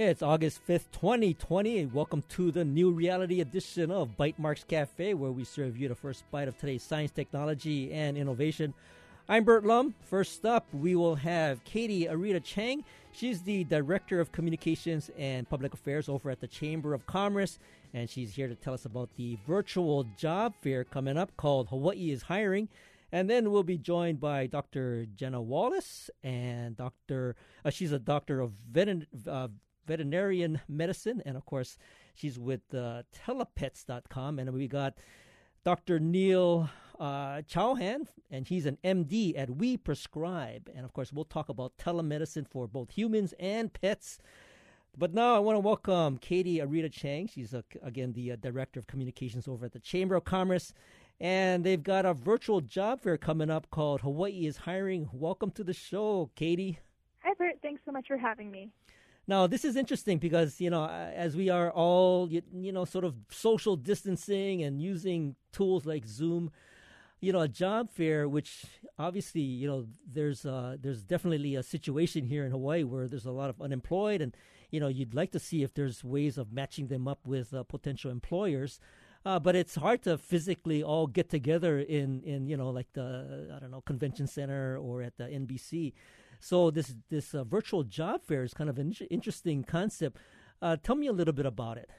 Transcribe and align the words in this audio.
It's 0.00 0.22
August 0.22 0.60
5th, 0.64 0.92
2020, 0.92 1.80
and 1.80 1.92
welcome 1.92 2.22
to 2.28 2.52
the 2.52 2.64
new 2.64 2.92
reality 2.92 3.40
edition 3.40 3.90
of 3.90 4.16
Bytemarks 4.16 4.64
Cafe, 4.64 5.12
where 5.14 5.32
we 5.32 5.42
serve 5.42 5.76
you 5.76 5.88
the 5.88 5.96
first 5.96 6.22
bite 6.30 6.46
of 6.46 6.56
today's 6.56 6.84
science, 6.84 7.10
technology, 7.10 7.92
and 7.92 8.16
innovation. 8.16 8.74
I'm 9.28 9.42
Burt 9.42 9.66
Lum. 9.66 9.96
First 10.00 10.46
up, 10.46 10.68
we 10.72 10.94
will 10.94 11.16
have 11.16 11.64
Katie 11.64 12.04
Arita 12.04 12.40
Chang. 12.44 12.84
She's 13.10 13.42
the 13.42 13.64
Director 13.64 14.20
of 14.20 14.30
Communications 14.30 15.10
and 15.18 15.48
Public 15.48 15.74
Affairs 15.74 16.08
over 16.08 16.30
at 16.30 16.38
the 16.38 16.46
Chamber 16.46 16.94
of 16.94 17.04
Commerce, 17.06 17.58
and 17.92 18.08
she's 18.08 18.36
here 18.36 18.46
to 18.46 18.54
tell 18.54 18.74
us 18.74 18.84
about 18.84 19.10
the 19.16 19.36
virtual 19.48 20.04
job 20.16 20.54
fair 20.62 20.84
coming 20.84 21.18
up 21.18 21.36
called 21.36 21.70
Hawaii 21.70 22.12
is 22.12 22.22
Hiring. 22.22 22.68
And 23.10 23.28
then 23.28 23.50
we'll 23.50 23.64
be 23.64 23.78
joined 23.78 24.20
by 24.20 24.46
Dr. 24.46 25.06
Jenna 25.16 25.42
Wallace, 25.42 26.08
and 26.22 26.76
Dr. 26.76 27.34
Uh, 27.64 27.70
she's 27.70 27.90
a 27.90 27.98
doctor 27.98 28.38
of 28.38 28.52
veterin- 28.70 29.06
uh, 29.26 29.48
veterinarian 29.88 30.60
medicine, 30.68 31.22
and 31.26 31.36
of 31.36 31.44
course, 31.46 31.78
she's 32.14 32.38
with 32.38 32.62
uh, 32.74 33.02
telapets.com. 33.12 34.38
And 34.38 34.52
we 34.52 34.68
got 34.68 34.94
Dr. 35.64 35.98
Neil 35.98 36.70
uh, 37.00 37.42
and 38.30 38.46
he's 38.46 38.66
an 38.66 38.78
MD 38.84 39.38
at 39.38 39.50
We 39.50 39.76
Prescribe. 39.76 40.70
And 40.74 40.84
of 40.84 40.92
course, 40.92 41.12
we'll 41.12 41.24
talk 41.24 41.48
about 41.48 41.76
telemedicine 41.78 42.46
for 42.46 42.66
both 42.66 42.90
humans 42.90 43.34
and 43.38 43.72
pets. 43.72 44.18
But 44.96 45.14
now 45.14 45.36
I 45.36 45.38
want 45.38 45.56
to 45.56 45.60
welcome 45.60 46.18
Katie 46.18 46.58
Arita 46.58 46.90
Chang. 46.92 47.28
She's, 47.28 47.54
uh, 47.54 47.62
again, 47.82 48.12
the 48.12 48.32
uh, 48.32 48.36
Director 48.36 48.80
of 48.80 48.88
Communications 48.88 49.46
over 49.46 49.66
at 49.66 49.72
the 49.72 49.78
Chamber 49.78 50.16
of 50.16 50.24
Commerce. 50.24 50.74
And 51.20 51.64
they've 51.64 51.82
got 51.82 52.04
a 52.04 52.14
virtual 52.14 52.60
job 52.60 53.00
fair 53.00 53.16
coming 53.16 53.50
up 53.50 53.70
called 53.70 54.00
Hawaii 54.00 54.46
is 54.46 54.56
Hiring. 54.56 55.08
Welcome 55.12 55.50
to 55.52 55.64
the 55.64 55.72
show, 55.72 56.30
Katie. 56.34 56.78
Hi, 57.22 57.32
Burt. 57.34 57.58
Thanks 57.62 57.82
so 57.84 57.92
much 57.92 58.06
for 58.08 58.16
having 58.16 58.50
me. 58.50 58.70
Now, 59.28 59.46
this 59.46 59.62
is 59.62 59.76
interesting 59.76 60.16
because, 60.16 60.58
you 60.58 60.70
know, 60.70 60.86
as 60.86 61.36
we 61.36 61.50
are 61.50 61.70
all, 61.70 62.28
you, 62.30 62.40
you 62.50 62.72
know, 62.72 62.86
sort 62.86 63.04
of 63.04 63.14
social 63.30 63.76
distancing 63.76 64.62
and 64.62 64.80
using 64.80 65.36
tools 65.52 65.84
like 65.84 66.06
Zoom, 66.06 66.50
you 67.20 67.34
know, 67.34 67.40
a 67.40 67.48
job 67.48 67.90
fair, 67.90 68.26
which 68.26 68.64
obviously, 68.98 69.42
you 69.42 69.68
know, 69.68 69.86
there's 70.10 70.46
uh, 70.46 70.78
there's 70.80 71.02
definitely 71.02 71.56
a 71.56 71.62
situation 71.62 72.24
here 72.24 72.46
in 72.46 72.52
Hawaii 72.52 72.84
where 72.84 73.06
there's 73.06 73.26
a 73.26 73.30
lot 73.30 73.50
of 73.50 73.60
unemployed, 73.60 74.22
and 74.22 74.34
you 74.70 74.80
know, 74.80 74.88
you'd 74.88 75.14
like 75.14 75.32
to 75.32 75.38
see 75.38 75.62
if 75.62 75.74
there's 75.74 76.02
ways 76.02 76.38
of 76.38 76.50
matching 76.50 76.86
them 76.86 77.06
up 77.06 77.26
with 77.26 77.52
uh, 77.52 77.64
potential 77.64 78.10
employers. 78.10 78.80
Uh, 79.26 79.38
but 79.38 79.54
it's 79.56 79.74
hard 79.74 80.00
to 80.04 80.16
physically 80.16 80.82
all 80.82 81.06
get 81.06 81.28
together 81.28 81.80
in, 81.80 82.22
in 82.22 82.46
you 82.46 82.56
know 82.56 82.70
like 82.70 82.90
the 82.94 83.52
I 83.54 83.58
don't 83.58 83.72
know 83.72 83.82
convention 83.82 84.26
center 84.26 84.78
or 84.78 85.02
at 85.02 85.18
the 85.18 85.24
NBC. 85.24 85.92
So 86.40 86.70
this 86.70 86.94
this 87.10 87.34
uh, 87.34 87.44
virtual 87.44 87.84
job 87.84 88.22
fair 88.22 88.44
is 88.44 88.54
kind 88.54 88.70
of 88.70 88.78
an 88.78 88.94
interesting 89.10 89.64
concept. 89.64 90.18
Uh, 90.60 90.76
tell 90.82 90.96
me 90.96 91.06
a 91.06 91.12
little 91.12 91.34
bit 91.34 91.46
about 91.46 91.78
it. 91.78 91.90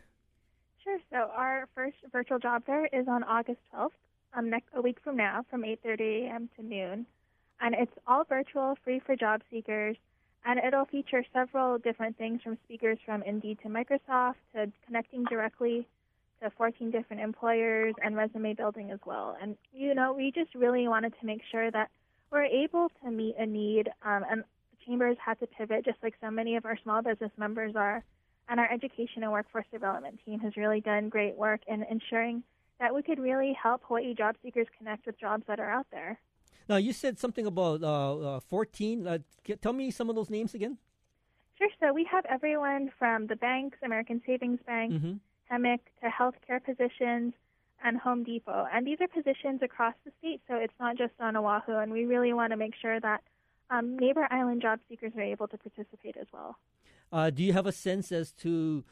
Sure. 0.83 0.99
So 1.11 1.29
our 1.35 1.67
first 1.75 1.97
virtual 2.11 2.39
job 2.39 2.65
fair 2.65 2.85
is 2.87 3.07
on 3.07 3.23
August 3.23 3.59
12th, 3.73 3.89
um, 4.33 4.49
next 4.49 4.69
a 4.73 4.81
week 4.81 4.97
from 5.03 5.17
now, 5.17 5.45
from 5.49 5.63
8:30 5.63 6.25
a.m. 6.25 6.49
to 6.55 6.63
noon, 6.63 7.05
and 7.59 7.75
it's 7.75 7.93
all 8.07 8.23
virtual, 8.23 8.77
free 8.83 8.99
for 8.99 9.15
job 9.15 9.41
seekers, 9.51 9.97
and 10.45 10.59
it'll 10.59 10.85
feature 10.85 11.23
several 11.33 11.77
different 11.77 12.17
things 12.17 12.41
from 12.41 12.57
speakers 12.65 12.97
from 13.05 13.23
Indeed 13.23 13.59
to 13.63 13.69
Microsoft 13.69 14.35
to 14.53 14.71
connecting 14.85 15.25
directly 15.25 15.87
to 16.41 16.49
14 16.51 16.91
different 16.91 17.21
employers 17.21 17.93
and 18.03 18.15
resume 18.15 18.53
building 18.53 18.91
as 18.91 18.99
well. 19.05 19.37
And, 19.41 19.57
you 19.73 19.93
know, 19.93 20.13
we 20.13 20.31
just 20.31 20.55
really 20.55 20.87
wanted 20.87 21.13
to 21.19 21.25
make 21.25 21.41
sure 21.51 21.69
that 21.71 21.89
we're 22.31 22.43
able 22.43 22.89
to 23.03 23.11
meet 23.11 23.35
a 23.37 23.45
need. 23.45 23.89
Um, 24.03 24.23
and 24.29 24.43
Chambers 24.85 25.17
had 25.23 25.39
to 25.39 25.47
pivot 25.47 25.85
just 25.85 25.97
like 26.01 26.15
so 26.21 26.31
many 26.31 26.55
of 26.55 26.65
our 26.65 26.77
small 26.83 27.01
business 27.01 27.31
members 27.37 27.75
are. 27.75 28.03
And 28.47 28.59
our 28.59 28.71
education 28.71 29.21
and 29.23 29.31
workforce 29.31 29.65
development 29.71 30.19
team 30.25 30.39
has 30.39 30.57
really 30.57 30.81
done 30.81 31.09
great 31.09 31.35
work 31.35 31.61
in 31.67 31.83
ensuring 31.83 32.43
that 32.79 32.95
we 32.95 33.03
could 33.03 33.19
really 33.19 33.53
help 33.61 33.81
Hawaii 33.83 34.15
job 34.15 34.35
seekers 34.41 34.67
connect 34.77 35.05
with 35.05 35.19
jobs 35.19 35.43
that 35.47 35.59
are 35.59 35.69
out 35.69 35.85
there. 35.91 36.19
Now, 36.67 36.77
you 36.77 36.93
said 36.93 37.19
something 37.19 37.45
about 37.45 37.83
uh, 37.83 38.37
uh, 38.37 38.39
14. 38.39 39.07
Uh, 39.07 39.17
tell 39.61 39.73
me 39.73 39.91
some 39.91 40.09
of 40.09 40.15
those 40.15 40.29
names 40.29 40.53
again. 40.53 40.77
Sure. 41.57 41.67
So 41.79 41.93
we 41.93 42.05
have 42.05 42.25
everyone 42.25 42.91
from 42.97 43.27
the 43.27 43.35
banks, 43.35 43.77
American 43.83 44.21
Savings 44.25 44.59
Bank, 44.65 44.93
mm-hmm. 44.93 45.13
HEMIC 45.51 45.79
to 46.01 46.09
healthcare 46.09 46.63
positions 46.63 47.33
and 47.83 47.97
Home 47.97 48.23
Depot. 48.23 48.65
And 48.73 48.85
these 48.85 48.97
are 49.01 49.07
positions 49.07 49.61
across 49.61 49.93
the 50.05 50.11
state, 50.19 50.41
so 50.47 50.55
it's 50.55 50.73
not 50.79 50.97
just 50.97 51.13
on 51.19 51.35
Oahu. 51.35 51.77
And 51.77 51.91
we 51.91 52.05
really 52.05 52.33
want 52.33 52.51
to 52.51 52.57
make 52.57 52.73
sure 52.81 52.99
that 52.99 53.21
um, 53.69 53.97
neighbor 53.97 54.27
island 54.31 54.61
job 54.61 54.79
seekers 54.89 55.13
are 55.15 55.21
able 55.21 55.47
to 55.47 55.57
participate 55.57 56.17
as 56.19 56.27
well. 56.33 56.57
Uh, 57.11 57.29
do 57.29 57.43
you 57.43 57.53
have 57.53 57.65
a 57.65 57.71
sense 57.71 58.11
as 58.11 58.31
to 58.31 58.83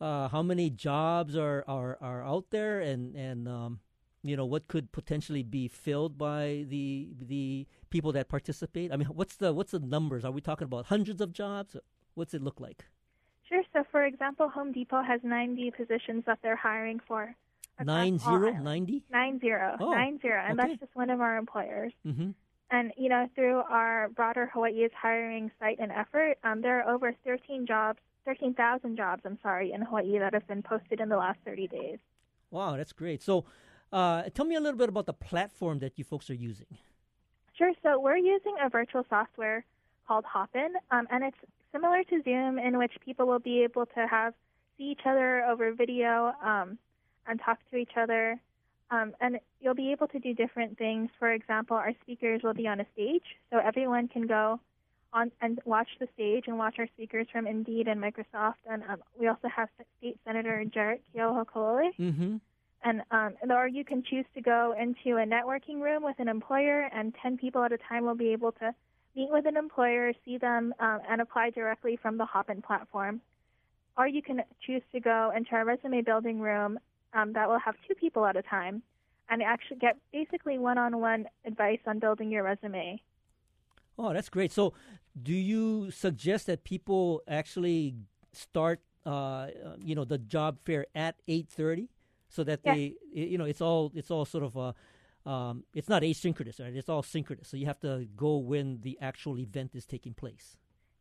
uh, 0.00 0.28
how 0.28 0.42
many 0.42 0.70
jobs 0.70 1.36
are, 1.36 1.64
are, 1.68 1.98
are 2.00 2.24
out 2.24 2.46
there 2.50 2.80
and, 2.80 3.14
and 3.14 3.48
um, 3.48 3.80
you 4.22 4.36
know 4.36 4.46
what 4.46 4.68
could 4.68 4.92
potentially 4.92 5.42
be 5.42 5.66
filled 5.68 6.16
by 6.16 6.64
the 6.68 7.08
the 7.20 7.66
people 7.90 8.12
that 8.12 8.28
participate? 8.28 8.92
I 8.92 8.96
mean, 8.96 9.08
what's 9.08 9.36
the 9.36 9.52
what's 9.52 9.72
the 9.72 9.80
numbers? 9.80 10.24
Are 10.24 10.30
we 10.30 10.40
talking 10.40 10.64
about 10.64 10.86
hundreds 10.86 11.20
of 11.20 11.32
jobs? 11.32 11.76
What's 12.14 12.32
it 12.34 12.42
look 12.42 12.60
like? 12.60 12.84
Sure. 13.48 13.62
So, 13.72 13.84
for 13.90 14.04
example, 14.04 14.48
Home 14.48 14.72
Depot 14.72 15.02
has 15.02 15.20
90 15.22 15.72
positions 15.72 16.22
that 16.26 16.38
they're 16.42 16.56
hiring 16.56 17.00
for. 17.06 17.34
Nine 17.80 18.18
zero, 18.18 18.52
90? 18.52 19.04
Nine 19.10 19.40
zero, 19.40 19.76
oh, 19.80 19.90
nine 19.90 20.18
zero, 20.20 20.42
and 20.46 20.58
okay. 20.58 20.68
that's 20.68 20.80
just 20.80 20.94
one 20.94 21.10
of 21.10 21.20
our 21.20 21.36
employers. 21.36 21.92
Mm-hmm. 22.06 22.30
And 22.70 22.92
you 22.96 23.08
know, 23.08 23.28
through 23.34 23.62
our 23.68 24.08
broader 24.10 24.50
Hawaii 24.52 24.84
is 24.84 24.92
hiring 25.00 25.50
site 25.58 25.78
and 25.78 25.90
effort, 25.92 26.38
um, 26.44 26.62
there 26.62 26.80
are 26.82 26.94
over 26.94 27.14
13 27.24 27.66
jobs, 27.66 27.98
13,000 28.24 28.96
jobs, 28.96 29.22
I'm 29.24 29.38
sorry, 29.42 29.72
in 29.72 29.82
Hawaii 29.82 30.18
that 30.18 30.32
have 30.32 30.46
been 30.46 30.62
posted 30.62 31.00
in 31.00 31.08
the 31.08 31.16
last 31.16 31.38
30 31.44 31.68
days. 31.68 31.98
Wow, 32.50 32.76
that's 32.76 32.92
great. 32.92 33.22
So, 33.22 33.44
uh, 33.92 34.24
tell 34.34 34.44
me 34.44 34.54
a 34.54 34.60
little 34.60 34.78
bit 34.78 34.88
about 34.88 35.06
the 35.06 35.12
platform 35.12 35.80
that 35.80 35.98
you 35.98 36.04
folks 36.04 36.30
are 36.30 36.34
using. 36.34 36.66
Sure. 37.54 37.72
So, 37.82 38.00
we're 38.00 38.16
using 38.16 38.54
a 38.62 38.68
virtual 38.68 39.04
software 39.10 39.64
called 40.06 40.24
Hopin, 40.24 40.74
um, 40.90 41.06
and 41.10 41.24
it's 41.24 41.36
similar 41.72 42.04
to 42.04 42.22
Zoom, 42.22 42.58
in 42.58 42.78
which 42.78 42.92
people 43.04 43.26
will 43.26 43.38
be 43.38 43.64
able 43.64 43.86
to 43.86 44.06
have 44.06 44.34
see 44.78 44.84
each 44.84 45.00
other 45.04 45.44
over 45.44 45.72
video 45.72 46.32
um, 46.42 46.78
and 47.26 47.40
talk 47.40 47.58
to 47.70 47.76
each 47.76 47.92
other. 47.96 48.40
Um, 48.90 49.14
and 49.20 49.38
you'll 49.60 49.74
be 49.74 49.92
able 49.92 50.08
to 50.08 50.18
do 50.18 50.34
different 50.34 50.76
things. 50.76 51.08
For 51.18 51.32
example, 51.32 51.76
our 51.76 51.92
speakers 52.02 52.42
will 52.42 52.54
be 52.54 52.66
on 52.66 52.80
a 52.80 52.86
stage, 52.92 53.24
so 53.50 53.58
everyone 53.58 54.08
can 54.08 54.26
go 54.26 54.60
on 55.12 55.30
and 55.40 55.60
watch 55.64 55.88
the 56.00 56.08
stage 56.14 56.44
and 56.46 56.58
watch 56.58 56.76
our 56.78 56.86
speakers 56.94 57.26
from 57.32 57.46
Indeed 57.46 57.88
and 57.88 58.00
Microsoft. 58.00 58.60
And 58.68 58.82
um, 58.88 59.02
we 59.18 59.28
also 59.28 59.48
have 59.48 59.68
State 59.98 60.18
Senator 60.26 60.64
Jarrett 60.64 61.02
Keohokalole. 61.14 61.90
Mm-hmm. 61.98 62.36
And 62.84 63.02
um, 63.10 63.34
or 63.48 63.68
you 63.68 63.84
can 63.84 64.02
choose 64.02 64.24
to 64.34 64.40
go 64.40 64.74
into 64.78 65.16
a 65.16 65.24
networking 65.24 65.80
room 65.80 66.02
with 66.02 66.18
an 66.18 66.28
employer, 66.28 66.88
and 66.92 67.14
10 67.22 67.38
people 67.38 67.62
at 67.62 67.72
a 67.72 67.78
time 67.78 68.04
will 68.04 68.16
be 68.16 68.32
able 68.32 68.52
to 68.52 68.74
meet 69.14 69.30
with 69.30 69.46
an 69.46 69.56
employer, 69.56 70.12
see 70.24 70.38
them, 70.38 70.74
um, 70.80 71.00
and 71.08 71.20
apply 71.20 71.50
directly 71.50 71.96
from 72.00 72.16
the 72.16 72.26
Hopin 72.26 72.60
platform. 72.60 73.20
Or 73.96 74.08
you 74.08 74.22
can 74.22 74.42
choose 74.66 74.82
to 74.92 75.00
go 75.00 75.32
into 75.36 75.52
our 75.52 75.64
resume 75.64 76.02
building 76.02 76.40
room 76.40 76.78
um, 77.14 77.32
that 77.34 77.48
will 77.48 77.58
have 77.58 77.74
two 77.86 77.94
people 77.94 78.26
at 78.26 78.36
a 78.36 78.42
time 78.42 78.82
and 79.28 79.42
actually 79.42 79.78
get 79.78 79.96
basically 80.12 80.58
one 80.58 80.78
on 80.78 81.00
one 81.00 81.26
advice 81.44 81.78
on 81.86 81.98
building 81.98 82.30
your 82.30 82.42
resume. 82.42 83.00
Oh, 83.98 84.12
that's 84.12 84.28
great. 84.28 84.52
So, 84.52 84.72
do 85.20 85.32
you 85.32 85.90
suggest 85.90 86.46
that 86.46 86.64
people 86.64 87.22
actually 87.28 87.94
start, 88.32 88.80
uh, 89.04 89.48
you 89.78 89.94
know, 89.94 90.04
the 90.04 90.18
job 90.18 90.58
fair 90.64 90.86
at 90.94 91.16
eight 91.28 91.48
thirty, 91.48 91.88
so 92.28 92.42
that 92.44 92.60
yes. 92.64 92.76
they, 92.76 92.94
you 93.12 93.38
know, 93.38 93.44
it's 93.44 93.60
all 93.60 93.92
it's 93.94 94.10
all 94.10 94.24
sort 94.24 94.44
of 94.44 94.56
a 94.56 94.74
um, 95.28 95.64
it's 95.74 95.88
not 95.88 96.02
asynchronous, 96.02 96.60
right? 96.60 96.74
It's 96.74 96.88
all 96.88 97.02
synchronous. 97.02 97.48
So 97.48 97.56
you 97.56 97.66
have 97.66 97.80
to 97.80 98.06
go 98.16 98.38
when 98.38 98.80
the 98.80 98.98
actual 99.00 99.38
event 99.38 99.74
is 99.74 99.84
taking 99.84 100.14
place. 100.14 100.56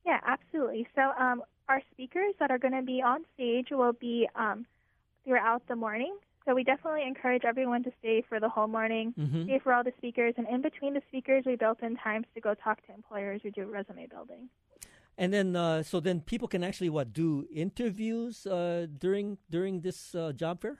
Yeah, 0.06 0.20
absolutely. 0.26 0.88
So 0.96 1.02
um, 1.20 1.44
our 1.70 1.82
speakers 1.92 2.34
that 2.40 2.52
are 2.52 2.58
going 2.58 2.74
to 2.74 2.82
be 2.82 3.02
on 3.02 3.24
stage 3.34 3.68
will 3.72 3.94
be 3.94 4.28
um, 4.36 4.66
throughout 5.26 5.68
the 5.68 5.76
morning. 5.76 6.16
So 6.46 6.56
we 6.56 6.64
definitely 6.64 7.04
encourage 7.04 7.44
everyone 7.46 7.84
to 7.84 7.92
stay 8.00 8.24
for 8.28 8.40
the 8.40 8.50
whole 8.50 8.68
morning, 8.68 9.14
mm-hmm. 9.18 9.44
stay 9.44 9.60
for 9.60 9.74
all 9.74 9.84
the 9.84 9.94
speakers, 9.98 10.34
and 10.38 10.48
in 10.48 10.62
between 10.62 10.94
the 10.96 11.02
speakers, 11.08 11.44
we 11.46 11.56
built 11.56 11.84
in 11.84 11.96
times 11.98 12.26
to 12.34 12.42
go 12.42 12.56
talk 12.56 12.86
to 12.88 12.94
employers 12.94 13.42
who 13.44 13.52
do 13.52 13.66
resume 13.66 14.08
building. 14.08 14.50
And 15.18 15.32
then, 15.32 15.56
uh, 15.56 15.84
so 15.84 16.00
then 16.00 16.22
people 16.22 16.48
can 16.48 16.64
actually 16.64 16.90
what 16.90 17.14
do 17.14 17.46
interviews 17.54 18.48
uh, 18.48 18.88
during 18.98 19.38
during 19.50 19.82
this 19.82 20.16
uh, 20.16 20.32
job 20.32 20.62
fair. 20.62 20.80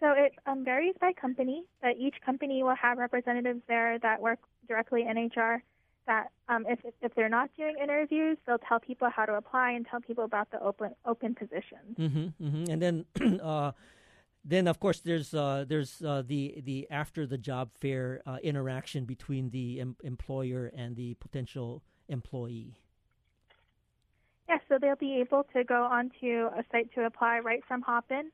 So 0.00 0.12
it 0.12 0.32
um, 0.46 0.64
varies 0.64 0.94
by 1.00 1.12
company. 1.12 1.64
but 1.82 1.96
each 1.98 2.16
company 2.24 2.62
will 2.62 2.74
have 2.74 2.98
representatives 2.98 3.60
there 3.68 3.98
that 4.00 4.20
work 4.20 4.38
directly 4.68 5.06
in 5.08 5.30
HR. 5.34 5.62
That 6.06 6.30
um, 6.48 6.66
if 6.68 6.78
if 7.02 7.14
they're 7.14 7.28
not 7.28 7.50
doing 7.56 7.76
interviews, 7.82 8.38
they'll 8.46 8.58
tell 8.58 8.78
people 8.78 9.08
how 9.10 9.24
to 9.24 9.34
apply 9.34 9.72
and 9.72 9.86
tell 9.86 10.00
people 10.00 10.24
about 10.24 10.50
the 10.50 10.62
open 10.62 10.94
open 11.04 11.34
positions. 11.34 11.96
Mm-hmm, 11.98 12.44
mm-hmm. 12.44 12.70
And 12.70 12.82
then, 12.82 13.40
uh, 13.42 13.72
then 14.44 14.68
of 14.68 14.78
course 14.78 15.00
there's 15.00 15.34
uh, 15.34 15.64
there's 15.68 16.02
uh, 16.02 16.22
the 16.24 16.62
the 16.64 16.86
after 16.90 17.26
the 17.26 17.36
job 17.36 17.70
fair 17.74 18.22
uh, 18.24 18.38
interaction 18.42 19.04
between 19.04 19.50
the 19.50 19.80
em- 19.80 19.96
employer 20.04 20.70
and 20.76 20.94
the 20.94 21.14
potential 21.14 21.82
employee. 22.08 22.78
Yeah, 24.48 24.58
so 24.68 24.78
they'll 24.80 24.94
be 24.94 25.20
able 25.20 25.44
to 25.54 25.64
go 25.64 25.82
onto 25.82 26.46
a 26.46 26.62
site 26.70 26.94
to 26.94 27.04
apply 27.04 27.40
right 27.40 27.62
from 27.66 27.82
Hopin. 27.82 28.30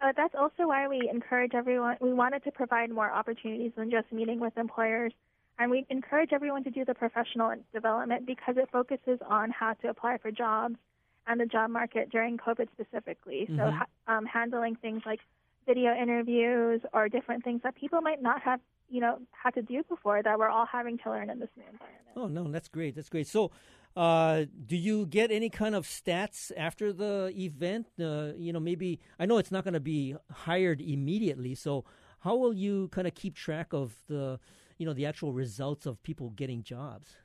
Uh, 0.00 0.12
that's 0.14 0.34
also 0.34 0.66
why 0.66 0.86
we 0.88 1.08
encourage 1.10 1.54
everyone. 1.54 1.96
We 2.00 2.12
wanted 2.12 2.44
to 2.44 2.52
provide 2.52 2.90
more 2.90 3.10
opportunities 3.10 3.72
than 3.76 3.90
just 3.90 4.12
meeting 4.12 4.40
with 4.40 4.56
employers, 4.58 5.14
and 5.58 5.70
we 5.70 5.86
encourage 5.88 6.30
everyone 6.32 6.64
to 6.64 6.70
do 6.70 6.84
the 6.84 6.94
professional 6.94 7.54
development 7.72 8.26
because 8.26 8.56
it 8.56 8.68
focuses 8.72 9.18
on 9.28 9.50
how 9.50 9.74
to 9.74 9.88
apply 9.88 10.18
for 10.18 10.30
jobs 10.30 10.76
and 11.26 11.40
the 11.40 11.46
job 11.46 11.70
market 11.70 12.10
during 12.10 12.36
COVID 12.36 12.68
specifically. 12.72 13.46
Mm-hmm. 13.50 13.58
So, 13.58 13.72
um, 14.12 14.26
handling 14.26 14.76
things 14.76 15.02
like 15.06 15.20
video 15.66 15.94
interviews 15.94 16.80
or 16.92 17.08
different 17.08 17.44
things 17.44 17.60
that 17.62 17.74
people 17.74 18.00
might 18.00 18.20
not 18.22 18.42
have, 18.42 18.60
you 18.90 19.00
know, 19.00 19.18
had 19.30 19.54
to 19.54 19.62
do 19.62 19.82
before 19.88 20.22
that 20.22 20.38
we're 20.38 20.48
all 20.48 20.66
having 20.66 20.98
to 20.98 21.10
learn 21.10 21.30
in 21.30 21.38
this 21.38 21.48
new 21.56 21.64
environment. 21.64 22.04
Oh 22.16 22.26
no, 22.26 22.50
that's 22.50 22.68
great. 22.68 22.94
That's 22.94 23.08
great. 23.08 23.26
So, 23.26 23.50
uh, 23.96 24.44
do 24.66 24.76
you 24.76 25.06
get 25.06 25.30
any 25.30 25.48
kind 25.48 25.74
of 25.74 25.86
stats 25.86 26.50
after 26.56 26.92
the 26.92 27.32
event? 27.36 27.86
Uh, 27.98 28.32
you 28.36 28.52
know, 28.52 28.60
maybe 28.60 29.00
I 29.18 29.26
know 29.26 29.38
it's 29.38 29.52
not 29.52 29.64
going 29.64 29.74
to 29.74 29.80
be 29.80 30.16
hired 30.30 30.80
immediately. 30.80 31.54
So, 31.54 31.84
how 32.20 32.36
will 32.36 32.54
you 32.54 32.88
kind 32.88 33.06
of 33.06 33.14
keep 33.14 33.34
track 33.34 33.72
of 33.72 33.94
the, 34.08 34.40
you 34.78 34.86
know, 34.86 34.92
the 34.92 35.06
actual 35.06 35.32
results 35.32 35.86
of 35.86 36.02
people 36.02 36.30
getting 36.30 36.62
jobs? 36.62 37.16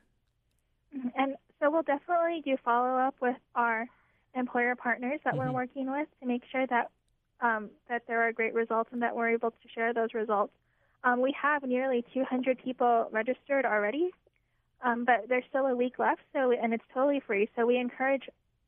Mm-hmm. 0.95 1.07
And 1.15 1.35
so 1.59 1.69
we'll 1.69 1.83
definitely 1.83 2.41
do 2.43 2.57
follow 2.63 2.97
up 2.97 3.15
with 3.21 3.37
our 3.55 3.87
employer 4.35 4.75
partners 4.75 5.19
that 5.23 5.33
mm-hmm. 5.33 5.47
we're 5.47 5.51
working 5.53 5.91
with 5.91 6.07
to 6.21 6.27
make 6.27 6.43
sure 6.51 6.65
that 6.67 6.89
um, 7.41 7.69
that 7.87 8.03
there 8.07 8.27
are 8.27 8.33
great 8.33 8.53
results 8.53 8.89
and 8.91 9.01
that 9.01 9.15
we're 9.15 9.29
able 9.29 9.51
to 9.51 9.69
share 9.73 9.93
those 9.93 10.13
results. 10.13 10.51
Um, 11.05 11.21
we 11.21 11.33
have 11.41 11.63
nearly 11.63 12.03
200 12.13 12.61
people 12.61 13.07
registered 13.11 13.65
already, 13.65 14.09
um, 14.81 15.05
but 15.05 15.29
there's 15.29 15.45
still 15.47 15.65
a 15.65 15.75
week 15.75 15.99
left, 15.99 16.21
so 16.33 16.51
and 16.51 16.73
it's 16.73 16.83
totally 16.93 17.21
free. 17.25 17.49
So 17.55 17.65
we 17.65 17.77
encourage 17.77 18.23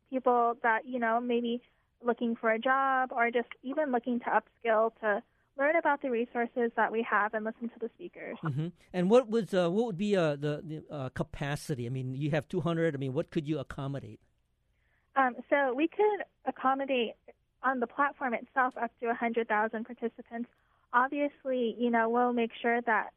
people 0.09 0.57
that 0.63 0.85
you 0.85 0.99
know 0.99 1.19
maybe 1.19 1.61
looking 2.03 2.35
for 2.35 2.51
a 2.51 2.59
job 2.59 3.11
or 3.11 3.29
just 3.29 3.49
even 3.63 3.91
looking 3.91 4.19
to 4.21 4.25
upskill 4.25 4.91
to 5.01 5.21
learn 5.61 5.75
about 5.75 6.01
the 6.01 6.09
resources 6.09 6.71
that 6.75 6.91
we 6.91 7.05
have 7.09 7.33
and 7.33 7.45
listen 7.45 7.69
to 7.69 7.79
the 7.79 7.89
speakers. 7.95 8.37
Mm-hmm. 8.43 8.67
And 8.93 9.09
what 9.09 9.29
was 9.29 9.53
uh, 9.53 9.69
what 9.69 9.85
would 9.85 9.97
be 9.97 10.15
uh, 10.15 10.35
the, 10.35 10.61
the 10.63 10.95
uh, 10.95 11.09
capacity? 11.09 11.85
I 11.85 11.89
mean, 11.89 12.15
you 12.15 12.31
have 12.31 12.47
200. 12.49 12.95
I 12.95 12.97
mean, 12.97 13.13
what 13.13 13.29
could 13.29 13.47
you 13.47 13.59
accommodate? 13.59 14.19
Um, 15.15 15.35
so 15.49 15.73
we 15.73 15.87
could 15.87 16.25
accommodate 16.45 17.13
on 17.63 17.79
the 17.79 17.87
platform 17.87 18.33
itself 18.33 18.73
up 18.81 18.91
to 18.99 19.07
100,000 19.07 19.85
participants. 19.85 20.49
Obviously, 20.93 21.75
you 21.77 21.91
know, 21.91 22.09
we'll 22.09 22.33
make 22.33 22.51
sure 22.59 22.81
that 22.81 23.11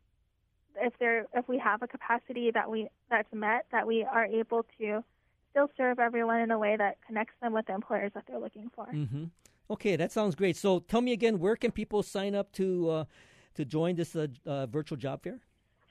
if 0.77 0.93
there 0.99 1.27
if 1.35 1.49
we 1.49 1.59
have 1.59 1.83
a 1.83 1.89
capacity 1.89 2.51
that 2.53 2.71
we 2.71 2.89
that's 3.11 3.33
met, 3.33 3.67
that 3.73 3.87
we 3.87 4.05
are 4.05 4.27
able 4.27 4.67
to 4.79 5.03
still 5.51 5.71
serve 5.77 5.99
everyone 5.99 6.41
in 6.41 6.51
a 6.51 6.59
way 6.59 6.77
that 6.77 6.99
connects 7.07 7.35
them 7.41 7.53
with 7.53 7.67
the 7.67 7.73
employers 7.73 8.11
that 8.15 8.25
they're 8.27 8.41
looking 8.41 8.71
for. 8.75 8.87
Mm-hmm. 8.87 9.25
Okay, 9.71 9.97
that 9.97 10.13
sounds 10.13 10.35
great. 10.35 10.57
So, 10.57 10.81
tell 10.81 11.01
me 11.01 11.13
again, 11.13 11.39
where 11.39 11.57
can 11.57 11.73
people 11.73 12.03
sign 12.03 12.35
up 12.35 12.53
to 12.53 12.91
uh, 12.91 13.05
to 13.55 13.65
join 13.65 13.97
this 13.97 14.15
uh, 14.15 14.27
uh, 14.47 14.67
virtual 14.67 14.99
job 14.99 15.23
fair? 15.23 15.41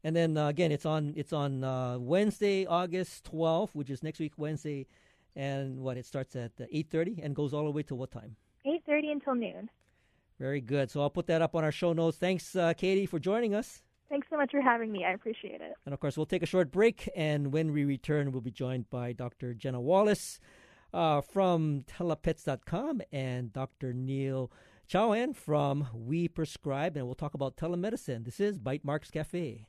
And 0.04 0.16
then 0.16 0.38
uh, 0.38 0.48
again, 0.48 0.72
it's 0.72 0.86
on 0.86 1.14
it's 1.18 1.34
on 1.34 1.64
uh, 1.64 1.98
Wednesday, 2.00 2.66
August 2.66 3.30
12th, 3.32 3.72
which 3.74 3.90
is 3.90 4.04
next 4.04 4.20
week 4.20 4.34
Wednesday, 4.38 4.86
and 5.36 5.80
what 5.80 5.98
it 5.98 6.06
starts 6.06 6.36
at 6.36 6.52
uh, 6.62 6.66
8:30 6.74 7.20
and 7.24 7.36
goes 7.36 7.54
all 7.54 7.66
the 7.66 7.72
way 7.72 7.84
to 7.84 7.96
what 7.96 8.12
time? 8.12 8.38
8:30 8.66 9.12
until 9.12 9.36
noon. 9.36 9.70
Very 10.40 10.62
good. 10.62 10.90
So 10.92 11.02
I'll 11.02 11.10
put 11.10 11.28
that 11.28 11.42
up 11.42 11.56
on 11.56 11.64
our 11.64 11.72
show 11.72 11.94
notes. 11.94 12.18
Thanks, 12.18 12.56
uh, 12.56 12.74
Katie, 12.74 13.08
for 13.08 13.20
joining 13.20 13.56
us. 13.56 13.82
Thanks 14.10 14.28
so 14.30 14.38
much 14.38 14.52
for 14.52 14.62
having 14.62 14.92
me. 14.92 15.04
I 15.04 15.12
appreciate 15.12 15.62
it. 15.62 15.74
And 15.86 15.94
of 15.94 16.00
course, 16.00 16.16
we'll 16.16 16.26
take 16.26 16.44
a 16.44 16.48
short 16.48 16.72
break, 16.72 17.10
and 17.16 17.52
when 17.52 17.74
we 17.74 17.84
return, 17.84 18.32
we'll 18.32 18.42
be 18.42 18.52
joined 18.52 18.90
by 18.90 19.12
Dr. 19.12 19.54
Jenna 19.54 19.82
Wallace 19.82 20.40
uh, 20.94 21.22
from 21.22 21.84
telapets.com 21.88 23.02
and 23.12 23.52
Dr. 23.52 23.94
Neil 23.94 24.52
Chauhan 24.90 25.36
from 25.36 25.88
We 25.94 26.30
Prescribe, 26.30 26.96
and 26.96 27.06
we'll 27.06 27.16
talk 27.16 27.34
about 27.34 27.58
telemedicine. 27.58 28.24
This 28.24 28.40
is 28.40 28.58
Bytemarks 28.58 29.12
Cafe. 29.12 29.68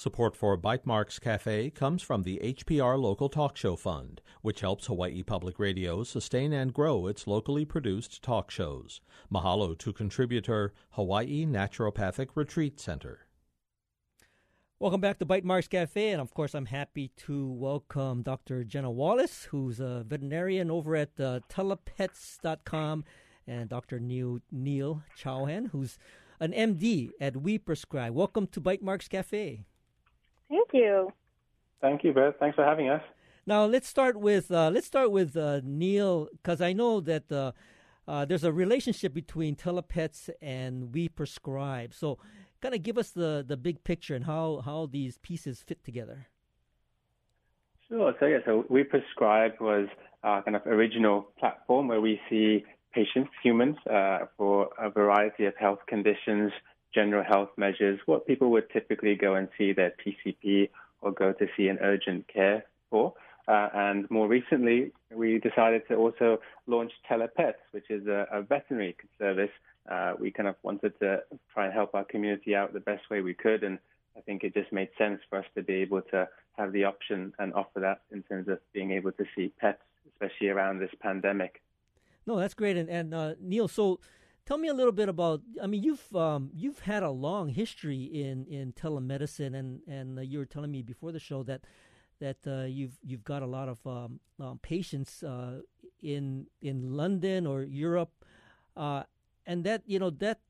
Support 0.00 0.34
for 0.34 0.56
Bytemarks 0.56 1.20
Cafe 1.20 1.68
comes 1.68 2.00
from 2.00 2.22
the 2.22 2.40
HPR 2.42 2.98
Local 2.98 3.28
Talk 3.28 3.58
Show 3.58 3.76
Fund, 3.76 4.22
which 4.40 4.62
helps 4.62 4.86
Hawaii 4.86 5.22
Public 5.22 5.58
Radio 5.58 6.04
sustain 6.04 6.54
and 6.54 6.72
grow 6.72 7.06
its 7.06 7.26
locally 7.26 7.66
produced 7.66 8.22
talk 8.22 8.50
shows. 8.50 9.02
Mahalo 9.30 9.76
to 9.76 9.92
contributor 9.92 10.72
Hawaii 10.92 11.44
Naturopathic 11.44 12.28
Retreat 12.34 12.80
Center. 12.80 13.26
Welcome 14.78 15.02
back 15.02 15.18
to 15.18 15.26
Bytemarks 15.26 15.68
Cafe, 15.68 16.12
and 16.12 16.22
of 16.22 16.32
course, 16.32 16.54
I'm 16.54 16.64
happy 16.64 17.08
to 17.26 17.48
welcome 17.50 18.22
Dr. 18.22 18.64
Jenna 18.64 18.90
Wallace, 18.90 19.48
who's 19.50 19.80
a 19.80 20.06
veterinarian 20.08 20.70
over 20.70 20.96
at 20.96 21.10
uh, 21.20 21.40
telapets.com, 21.50 23.04
and 23.46 23.68
Dr. 23.68 24.00
Neil, 24.00 24.38
Neil 24.50 25.02
Chauhan, 25.14 25.68
who's 25.72 25.98
an 26.40 26.52
MD 26.52 27.10
at 27.20 27.36
We 27.36 27.58
Prescribe. 27.58 28.14
Welcome 28.14 28.46
to 28.46 28.62
Bytemarks 28.62 29.10
Cafe. 29.10 29.66
Thank 30.50 30.68
you. 30.72 31.12
Thank 31.80 32.04
you, 32.04 32.12
Beth. 32.12 32.34
Thanks 32.38 32.56
for 32.56 32.64
having 32.64 32.90
us. 32.90 33.02
Now 33.46 33.64
let's 33.64 33.88
start 33.88 34.20
with 34.20 34.50
uh, 34.50 34.70
let's 34.70 34.86
start 34.86 35.10
with 35.10 35.36
uh, 35.36 35.60
Neil 35.64 36.28
because 36.32 36.60
I 36.60 36.74
know 36.74 37.00
that 37.00 37.32
uh, 37.32 37.52
uh, 38.06 38.24
there's 38.24 38.44
a 38.44 38.52
relationship 38.52 39.14
between 39.14 39.54
telapets 39.54 40.28
and 40.42 40.92
we 40.92 41.08
prescribe. 41.08 41.94
So, 41.94 42.18
kind 42.60 42.74
of 42.74 42.82
give 42.82 42.98
us 42.98 43.10
the, 43.10 43.44
the 43.46 43.56
big 43.56 43.84
picture 43.84 44.14
and 44.14 44.24
how, 44.24 44.62
how 44.64 44.86
these 44.90 45.18
pieces 45.18 45.62
fit 45.62 45.84
together. 45.84 46.26
Sure. 47.88 48.14
So 48.18 48.26
yeah, 48.26 48.38
so 48.44 48.64
we 48.68 48.84
prescribe 48.84 49.52
was 49.60 49.88
our 50.22 50.42
kind 50.42 50.56
of 50.56 50.66
original 50.66 51.28
platform 51.38 51.88
where 51.88 52.00
we 52.00 52.20
see 52.28 52.64
patients, 52.92 53.30
humans, 53.42 53.76
uh, 53.88 54.26
for 54.36 54.70
a 54.78 54.90
variety 54.90 55.46
of 55.46 55.54
health 55.56 55.78
conditions 55.86 56.52
general 56.94 57.24
health 57.24 57.50
measures, 57.56 58.00
what 58.06 58.26
people 58.26 58.50
would 58.50 58.70
typically 58.70 59.14
go 59.14 59.34
and 59.34 59.48
see 59.56 59.72
their 59.72 59.92
PCP 60.04 60.70
or 61.00 61.12
go 61.12 61.32
to 61.32 61.46
see 61.56 61.68
an 61.68 61.78
urgent 61.80 62.26
care 62.28 62.64
for. 62.90 63.14
Uh, 63.48 63.68
and 63.74 64.10
more 64.10 64.28
recently, 64.28 64.92
we 65.12 65.38
decided 65.38 65.82
to 65.88 65.94
also 65.94 66.38
launch 66.66 66.92
Telapets, 67.08 67.58
which 67.72 67.90
is 67.90 68.06
a, 68.06 68.26
a 68.32 68.42
veterinary 68.42 68.96
service. 69.18 69.50
Uh, 69.90 70.12
we 70.18 70.30
kind 70.30 70.48
of 70.48 70.54
wanted 70.62 70.98
to 71.00 71.20
try 71.52 71.64
and 71.64 71.74
help 71.74 71.94
our 71.94 72.04
community 72.04 72.54
out 72.54 72.72
the 72.72 72.80
best 72.80 73.08
way 73.10 73.22
we 73.22 73.34
could, 73.34 73.64
and 73.64 73.78
I 74.16 74.20
think 74.20 74.44
it 74.44 74.54
just 74.54 74.72
made 74.72 74.88
sense 74.98 75.20
for 75.28 75.38
us 75.38 75.46
to 75.56 75.62
be 75.62 75.74
able 75.74 76.02
to 76.10 76.28
have 76.58 76.72
the 76.72 76.84
option 76.84 77.32
and 77.38 77.52
offer 77.54 77.80
that 77.80 78.02
in 78.12 78.22
terms 78.22 78.48
of 78.48 78.58
being 78.72 78.92
able 78.92 79.12
to 79.12 79.24
see 79.34 79.52
pets, 79.58 79.82
especially 80.12 80.48
around 80.48 80.78
this 80.78 80.90
pandemic. 81.00 81.62
No, 82.26 82.38
that's 82.38 82.54
great. 82.54 82.76
And, 82.76 82.88
and 82.88 83.14
uh, 83.14 83.34
Neil, 83.40 83.66
so 83.66 83.98
Tell 84.46 84.58
me 84.58 84.68
a 84.68 84.74
little 84.74 84.92
bit 84.92 85.08
about. 85.08 85.42
I 85.62 85.66
mean, 85.66 85.82
you've 85.82 86.14
um, 86.14 86.50
you've 86.54 86.80
had 86.80 87.02
a 87.02 87.10
long 87.10 87.50
history 87.50 88.02
in, 88.02 88.46
in 88.46 88.72
telemedicine, 88.72 89.54
and 89.54 89.80
and 89.86 90.18
uh, 90.18 90.22
you 90.22 90.38
were 90.38 90.46
telling 90.46 90.72
me 90.72 90.82
before 90.82 91.12
the 91.12 91.20
show 91.20 91.42
that 91.44 91.62
that 92.20 92.38
uh, 92.46 92.64
you've 92.64 92.98
you've 93.02 93.24
got 93.24 93.42
a 93.42 93.46
lot 93.46 93.68
of 93.68 93.86
um, 93.86 94.20
um, 94.38 94.58
patients 94.62 95.22
uh, 95.22 95.60
in 96.02 96.46
in 96.62 96.94
London 96.96 97.46
or 97.46 97.62
Europe, 97.62 98.24
uh, 98.76 99.04
and 99.46 99.64
that 99.64 99.82
you 99.86 99.98
know 99.98 100.10
that 100.10 100.40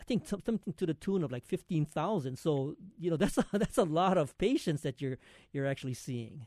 I 0.00 0.04
think 0.04 0.26
something 0.26 0.60
to 0.76 0.86
the 0.86 0.94
tune 0.94 1.22
of 1.22 1.32
like 1.32 1.44
fifteen 1.44 1.84
thousand. 1.84 2.36
So 2.38 2.76
you 2.98 3.10
know 3.10 3.16
that's 3.22 3.38
a, 3.38 3.44
that's 3.52 3.78
a 3.78 3.84
lot 3.84 4.18
of 4.18 4.36
patients 4.38 4.82
that 4.82 5.00
you're 5.00 5.18
you're 5.52 5.66
actually 5.66 5.94
seeing. 5.94 6.46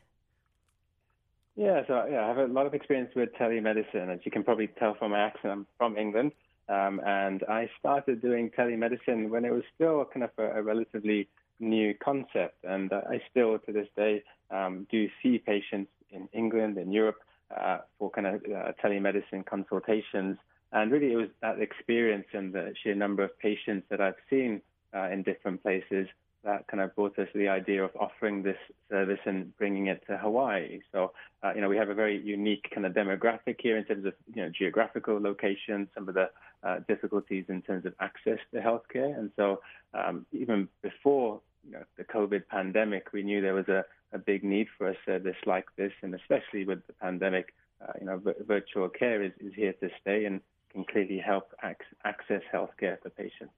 Yeah, 1.56 1.82
so 1.86 2.04
yeah, 2.10 2.24
I 2.24 2.28
have 2.28 2.38
a 2.38 2.52
lot 2.52 2.66
of 2.66 2.74
experience 2.74 3.12
with 3.14 3.28
telemedicine, 3.34 4.12
as 4.12 4.20
you 4.24 4.32
can 4.32 4.42
probably 4.42 4.66
tell 4.66 4.94
from 4.94 5.12
my 5.12 5.20
accent. 5.20 5.52
I'm 5.52 5.66
from 5.78 5.96
England, 5.96 6.32
um, 6.68 7.00
and 7.04 7.42
I 7.48 7.68
started 7.78 8.22
doing 8.22 8.50
telemedicine 8.50 9.28
when 9.28 9.44
it 9.44 9.52
was 9.52 9.62
still 9.74 10.04
kind 10.04 10.24
of 10.24 10.30
a, 10.38 10.58
a 10.58 10.62
relatively 10.62 11.28
new 11.60 11.94
concept. 12.02 12.64
And 12.64 12.92
uh, 12.92 13.02
I 13.08 13.20
still, 13.30 13.58
to 13.58 13.72
this 13.72 13.88
day, 13.96 14.22
um, 14.50 14.86
do 14.90 15.08
see 15.22 15.38
patients 15.38 15.90
in 16.10 16.28
England 16.32 16.78
and 16.78 16.92
Europe 16.92 17.18
uh, 17.54 17.78
for 17.98 18.10
kind 18.10 18.26
of 18.26 18.34
uh, 18.44 18.72
telemedicine 18.82 19.44
consultations. 19.44 20.38
And 20.72 20.90
really, 20.90 21.12
it 21.12 21.16
was 21.16 21.28
that 21.42 21.60
experience 21.60 22.26
and 22.32 22.52
the 22.52 22.74
sheer 22.82 22.94
number 22.94 23.22
of 23.22 23.38
patients 23.38 23.86
that 23.90 24.00
I've 24.00 24.14
seen 24.30 24.60
uh, 24.94 25.08
in 25.10 25.22
different 25.22 25.62
places 25.62 26.08
that 26.44 26.66
kind 26.68 26.82
of 26.82 26.94
brought 26.94 27.18
us 27.18 27.28
the 27.34 27.48
idea 27.48 27.82
of 27.82 27.90
offering 27.98 28.42
this 28.42 28.58
service 28.90 29.18
and 29.24 29.56
bringing 29.56 29.86
it 29.86 30.02
to 30.06 30.16
Hawaii. 30.18 30.80
So, 30.92 31.12
uh, 31.42 31.52
you 31.54 31.60
know, 31.60 31.68
we 31.68 31.76
have 31.76 31.88
a 31.88 31.94
very 31.94 32.20
unique 32.20 32.68
kind 32.72 32.86
of 32.86 32.92
demographic 32.92 33.56
here 33.60 33.76
in 33.78 33.84
terms 33.84 34.04
of, 34.04 34.12
you 34.34 34.42
know, 34.42 34.50
geographical 34.50 35.20
location, 35.20 35.88
some 35.94 36.08
of 36.08 36.14
the 36.14 36.30
uh, 36.64 36.78
difficulties 36.88 37.44
in 37.48 37.62
terms 37.62 37.84
of 37.84 37.94
access 38.00 38.38
to 38.52 38.60
healthcare. 38.60 39.16
And 39.18 39.30
so, 39.36 39.60
um, 39.92 40.26
even 40.32 40.68
before 40.82 41.40
you 41.66 41.72
know, 41.72 41.84
the 41.96 42.04
COVID 42.04 42.46
pandemic, 42.48 43.12
we 43.12 43.22
knew 43.22 43.40
there 43.40 43.54
was 43.54 43.68
a, 43.68 43.84
a 44.12 44.18
big 44.18 44.44
need 44.44 44.68
for 44.76 44.88
a 44.88 44.96
service 45.04 45.36
like 45.46 45.66
this, 45.76 45.92
and 46.02 46.14
especially 46.14 46.64
with 46.64 46.86
the 46.86 46.92
pandemic, 46.94 47.54
uh, 47.82 47.92
you 48.00 48.06
know, 48.06 48.18
v- 48.18 48.32
virtual 48.46 48.88
care 48.88 49.22
is, 49.22 49.32
is 49.40 49.52
here 49.54 49.74
to 49.74 49.88
stay 50.00 50.24
and 50.24 50.40
can 50.72 50.84
clearly 50.84 51.18
help 51.18 51.52
ac- 51.62 51.76
access 52.04 52.42
healthcare 52.52 53.00
for 53.02 53.10
patients. 53.10 53.52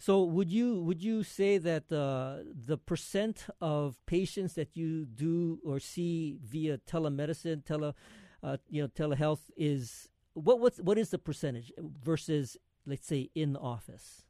So 0.00 0.22
would 0.22 0.48
you 0.48 0.80
would 0.82 1.02
you 1.02 1.24
say 1.24 1.58
that 1.58 1.90
uh, 1.90 2.44
the 2.70 2.78
percent 2.78 3.46
of 3.60 3.96
patients 4.06 4.54
that 4.54 4.76
you 4.76 5.06
do 5.06 5.58
or 5.64 5.80
see 5.80 6.38
via 6.44 6.78
telemedicine, 6.78 7.64
tele, 7.64 7.94
uh, 8.42 8.58
you 8.70 8.82
know, 8.82 8.88
telehealth 8.88 9.50
is 9.56 10.08
what 10.44 10.60
what's, 10.60 10.78
what 10.78 10.98
is 10.98 11.10
the 11.10 11.18
percentage 11.18 11.72
versus 11.78 12.56
let's 12.86 13.06
say 13.06 13.30
in 13.34 13.52
the 13.52 13.60
office? 13.60 14.24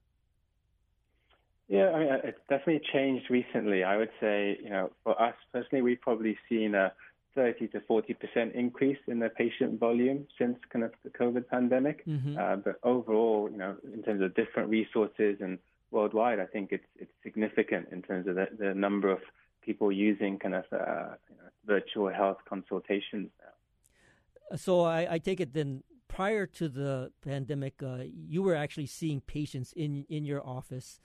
Yeah, 1.68 1.90
I 1.90 1.98
mean, 1.98 2.08
it's 2.24 2.40
definitely 2.48 2.80
changed 2.92 3.30
recently. 3.30 3.84
I 3.84 3.98
would 3.98 4.10
say, 4.20 4.58
you 4.62 4.70
know, 4.70 4.90
for 5.04 5.20
us 5.20 5.34
personally, 5.52 5.82
we've 5.82 6.00
probably 6.00 6.38
seen 6.48 6.74
a 6.74 6.92
30 7.34 7.68
to 7.68 7.80
40 7.80 8.14
percent 8.14 8.54
increase 8.54 8.98
in 9.06 9.18
the 9.18 9.28
patient 9.28 9.78
volume 9.78 10.26
since 10.38 10.56
kind 10.72 10.84
of 10.84 10.92
the 11.04 11.10
COVID 11.10 11.46
pandemic. 11.48 12.06
Mm-hmm. 12.06 12.38
Uh, 12.38 12.56
but 12.56 12.80
overall, 12.82 13.48
you 13.50 13.58
know, 13.58 13.76
in 13.92 14.02
terms 14.02 14.22
of 14.22 14.34
different 14.34 14.70
resources 14.70 15.36
and 15.40 15.58
worldwide, 15.90 16.40
I 16.40 16.46
think 16.46 16.72
it's 16.72 16.90
it's 16.98 17.12
significant 17.22 17.88
in 17.92 18.02
terms 18.02 18.26
of 18.26 18.34
the, 18.36 18.48
the 18.58 18.74
number 18.74 19.10
of 19.10 19.20
people 19.62 19.92
using 19.92 20.38
kind 20.38 20.54
of 20.54 20.64
uh, 20.72 21.14
you 21.28 21.36
know, 21.36 21.48
virtual 21.66 22.08
health 22.08 22.38
consultations 22.48 23.28
now. 23.40 24.56
So 24.56 24.82
I, 24.82 25.14
I, 25.14 25.18
take 25.18 25.40
it 25.40 25.52
then 25.52 25.82
prior 26.08 26.46
to 26.46 26.68
the 26.68 27.12
pandemic, 27.22 27.82
uh, 27.82 27.98
you 28.04 28.42
were 28.42 28.54
actually 28.54 28.86
seeing 28.86 29.20
patients 29.20 29.72
in 29.72 30.04
in 30.08 30.24
your 30.24 30.44
office. 30.46 31.00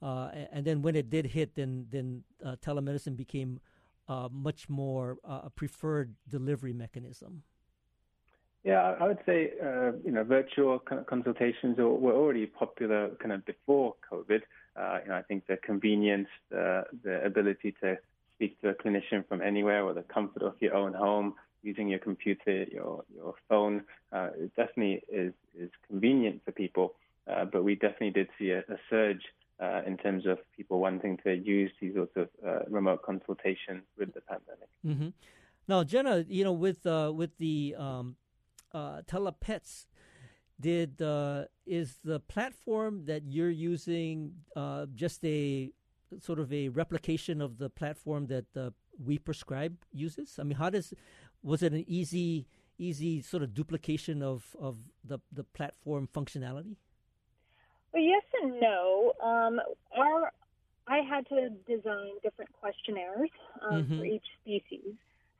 Uh, 0.00 0.30
and 0.52 0.64
then 0.64 0.82
when 0.82 0.96
it 0.96 1.10
did 1.10 1.26
hit, 1.26 1.54
then 1.54 1.86
then 1.90 2.22
uh, 2.44 2.56
telemedicine 2.56 3.16
became 3.16 3.60
uh, 4.08 4.28
much 4.30 4.68
more 4.68 5.18
uh, 5.24 5.42
a 5.44 5.50
preferred 5.50 6.14
delivery 6.28 6.72
mechanism. 6.72 7.42
Yeah, 8.64 8.96
I 9.00 9.06
would 9.08 9.18
say 9.26 9.52
uh, 9.60 9.92
you 10.04 10.12
know 10.12 10.22
virtual 10.24 10.78
consultations 10.78 11.78
were 11.78 12.14
already 12.14 12.46
popular 12.46 13.10
kind 13.20 13.32
of 13.32 13.44
before 13.44 13.94
COVID. 14.10 14.42
You 15.04 15.08
know, 15.08 15.14
I 15.14 15.22
think 15.22 15.46
the 15.46 15.56
convenience, 15.56 16.28
the 16.50 16.84
the 17.02 17.24
ability 17.24 17.74
to 17.82 17.98
speak 18.34 18.60
to 18.60 18.70
a 18.70 18.74
clinician 18.74 19.26
from 19.28 19.40
anywhere 19.40 19.84
or 19.84 19.94
the 19.94 20.02
comfort 20.02 20.42
of 20.42 20.54
your 20.60 20.74
own 20.74 20.94
home, 20.94 21.34
using 21.62 21.88
your 21.88 21.98
computer, 21.98 22.64
your 22.64 23.04
your 23.14 23.34
phone, 23.48 23.84
it 24.12 24.54
definitely 24.56 25.02
is 25.08 25.32
is 25.58 25.70
convenient 25.88 26.42
for 26.44 26.52
people. 26.52 26.94
but 27.26 27.62
we 27.64 27.74
definitely 27.74 28.10
did 28.10 28.28
see 28.38 28.50
a, 28.50 28.60
a 28.60 28.78
surge 28.90 29.22
uh, 29.62 29.82
in 29.86 29.96
terms 29.96 30.26
of 30.26 30.38
people 30.56 30.80
wanting 30.80 31.18
to 31.24 31.34
use 31.34 31.70
these 31.80 31.94
sorts 31.94 32.12
of 32.16 32.28
uh, 32.46 32.60
remote 32.68 33.02
consultations 33.02 33.82
with 33.98 34.12
the 34.14 34.20
pandemic. 34.22 34.68
Mm-hmm. 34.84 35.08
Now, 35.68 35.84
Jenna, 35.84 36.24
you 36.28 36.42
know, 36.44 36.52
with 36.52 36.84
uh, 36.86 37.12
with 37.14 37.38
the 37.38 37.76
um, 37.78 38.16
uh, 38.74 39.02
telapets, 39.06 39.86
did 40.58 41.00
uh, 41.00 41.44
is 41.64 42.00
the 42.02 42.18
platform 42.18 43.04
that 43.06 43.22
you're 43.28 43.50
using 43.50 44.32
uh, 44.56 44.86
just 44.94 45.24
a 45.24 45.70
sort 46.18 46.40
of 46.40 46.52
a 46.52 46.68
replication 46.68 47.40
of 47.40 47.58
the 47.58 47.70
platform 47.70 48.26
that 48.26 48.72
we 49.02 49.18
prescribe 49.18 49.76
uses? 49.92 50.38
I 50.40 50.42
mean, 50.42 50.58
how 50.58 50.70
does 50.70 50.92
was 51.42 51.62
it 51.62 51.72
an 51.72 51.84
easy 51.86 52.46
easy 52.78 53.22
sort 53.22 53.42
of 53.42 53.54
duplication 53.54 54.22
of 54.22 54.56
of 54.58 54.76
the 55.04 55.18
the 55.30 55.44
platform 55.44 56.08
functionality? 56.12 56.76
Well, 57.92 58.02
yes 58.02 58.22
and 58.42 58.60
no. 58.60 59.12
Um, 59.22 59.60
our 59.96 60.32
I 60.86 60.98
had 60.98 61.28
to 61.28 61.50
design 61.66 62.10
different 62.22 62.52
questionnaires 62.52 63.30
um, 63.62 63.82
mm-hmm. 63.82 63.98
for 63.98 64.04
each 64.04 64.26
species. 64.42 64.94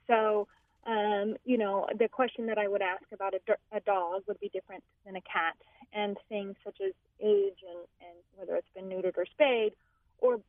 So, 0.06 0.46
um, 0.86 1.36
you 1.44 1.58
know, 1.58 1.86
the 1.98 2.08
question 2.08 2.46
that 2.46 2.58
I 2.58 2.68
would 2.68 2.82
ask 2.82 3.04
about 3.12 3.34
a, 3.34 3.76
a, 3.76 3.80
dog 3.80 4.22
would 4.26 4.38
be 4.40 4.50
different 4.50 4.84
than 5.04 5.16
a 5.16 5.20
cat, 5.20 5.56
and 5.92 6.16
things 6.28 6.54
such 6.64 6.78
as 6.84 6.92
age 7.20 7.58
and, 7.68 7.86
and 8.00 8.18
whether 8.36 8.56
it's 8.56 8.68
been 8.74 8.84
neutered 8.84 9.16
or 9.16 9.26
spayed, 9.26 9.74
or 10.18 10.40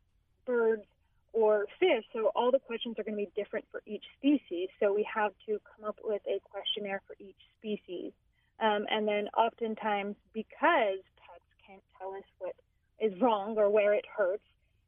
birds 0.45 0.85
or 1.33 1.65
fish. 1.79 2.05
So, 2.13 2.31
all 2.35 2.51
the 2.51 2.59
questions 2.59 2.97
are 2.99 3.03
going 3.03 3.17
to 3.17 3.25
be 3.25 3.31
different 3.35 3.65
for 3.71 3.81
each 3.85 4.03
species. 4.17 4.69
So, 4.79 4.93
we 4.93 5.05
have 5.13 5.33
to 5.47 5.59
come 5.75 5.89
up 5.89 5.97
with 6.03 6.21
a 6.27 6.39
questionnaire 6.49 7.01
for 7.07 7.15
each 7.19 7.41
species. 7.59 8.13
Um, 8.59 8.85
and 8.89 9.07
then, 9.07 9.27
oftentimes, 9.35 10.15
because 10.33 11.01
pets 11.17 11.43
can't 11.67 11.81
tell 11.99 12.13
us 12.13 12.23
what 12.39 12.55
is 12.99 13.19
wrong 13.19 13.57
or 13.57 13.69
where 13.69 13.93
it 13.93 14.05
hurts. 14.05 14.43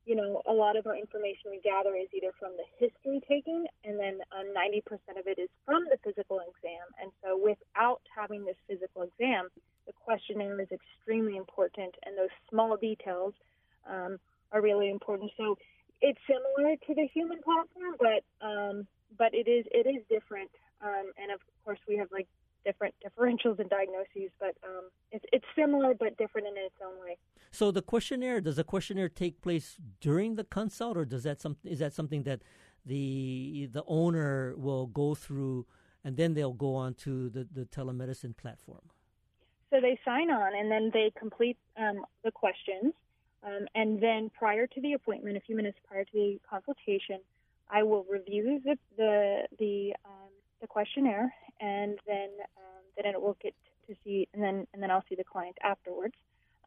You 0.06 0.16
know, 0.16 0.42
a 0.48 0.54
lot 0.54 0.78
of 0.78 0.86
our 0.86 0.96
information 0.96 1.50
we 1.50 1.60
gather 1.62 1.96
is 1.96 2.08
either 2.14 2.32
from 2.40 2.52
the 2.58 2.66
history 2.78 3.20
taking, 3.28 3.66
and 3.84 4.00
then 4.00 4.20
uh, 4.32 4.46
90% 4.56 5.20
of 5.20 5.26
it 5.26 5.40
is 5.40 5.50
from 5.66 5.84
the 5.90 5.98
physical 6.04 6.40
exam. 6.40 6.86
And 7.02 7.12
so, 7.24 7.36
without 7.36 8.02
having 8.16 8.46
this 8.46 8.58
physical 8.68 9.02
exam, 9.02 9.50
the 9.88 9.94
questionnaire 9.94 10.62
is 10.62 10.70
extremely 10.72 11.38
important, 11.38 11.96
and 12.06 12.16
those 12.18 12.30
small 12.50 12.78
details 12.78 13.34
um, 13.90 14.20
are 14.52 14.62
really 14.62 14.92
important. 14.92 15.32
So, 15.38 15.58
it's 16.02 16.20
similar 16.28 16.76
to 16.76 16.94
the 16.94 17.08
human 17.14 17.40
platform, 17.42 17.96
but 18.00 18.46
um, 18.46 18.88
but 19.18 19.34
it 19.34 19.48
is 19.48 19.66
it 19.72 19.88
is 19.88 20.04
different. 20.10 20.52
Um, 20.82 21.12
and 21.18 21.32
of 21.32 21.40
course, 21.64 21.80
we 21.88 21.98
have 21.98 22.08
like 22.12 22.28
different 22.66 22.94
differentials 23.06 23.60
and 23.60 23.70
diagnoses, 23.70 24.32
but 24.40 24.56
um, 24.64 24.90
it's, 25.12 25.26
it's 25.32 25.46
similar 25.56 25.94
but 25.94 26.18
different 26.18 26.48
in 26.48 26.58
its 26.58 26.76
own 26.86 27.00
way. 27.04 27.18
So 27.52 27.72
the 27.72 27.82
questionnaire 27.82 28.42
does 28.42 28.58
the 28.58 28.64
questionnaire 28.64 29.10
take 29.10 29.42
place 29.42 29.78
during 30.02 30.36
the 30.36 30.44
consult, 30.44 30.98
or 30.98 31.06
does 31.06 31.24
that 31.24 31.42
some 31.42 31.58
is 31.64 31.80
that 31.80 31.94
something 31.94 32.24
that 32.24 32.42
the 32.86 33.70
the 33.72 33.84
owner 33.88 34.56
will 34.58 34.88
go 34.88 35.16
through 35.16 35.66
and 36.04 36.18
then 36.18 36.36
they'll 36.36 36.54
go 36.54 36.76
on 36.76 36.94
to 36.94 37.30
the, 37.30 37.48
the 37.52 37.66
telemedicine 37.66 38.38
platform? 38.38 38.92
So 39.72 39.82
they 39.82 40.00
sign 40.06 40.30
on 40.30 40.56
and 40.56 40.70
then 40.70 40.92
they 40.94 41.12
complete 41.18 41.58
um, 41.78 42.06
the 42.24 42.32
questions, 42.32 42.94
um, 43.46 43.68
and 43.76 44.02
then 44.02 44.32
prior 44.38 44.66
to 44.66 44.82
the 44.82 44.94
appointment, 44.94 45.38
a 45.38 45.42
few 45.42 45.56
minutes 45.56 45.78
prior 45.88 46.04
to 46.04 46.12
the 46.14 46.40
consultation, 46.50 47.20
I 47.70 47.84
will 47.84 48.06
review 48.10 48.62
the 48.64 48.78
the 48.98 49.48
the 49.60 49.94
um, 50.06 50.30
the 50.62 50.68
questionnaire, 50.68 51.34
and 51.60 52.00
then 52.08 52.30
um, 52.58 52.84
then 52.98 53.14
it 53.14 53.22
will 53.22 53.38
get 53.42 53.54
to 53.88 53.96
see, 54.04 54.28
and 54.34 54.42
then 54.42 54.68
and 54.74 54.82
then 54.82 54.90
I'll 54.90 55.04
see 55.10 55.16
the 55.16 55.24
client 55.24 55.58
afterwards. 55.64 56.16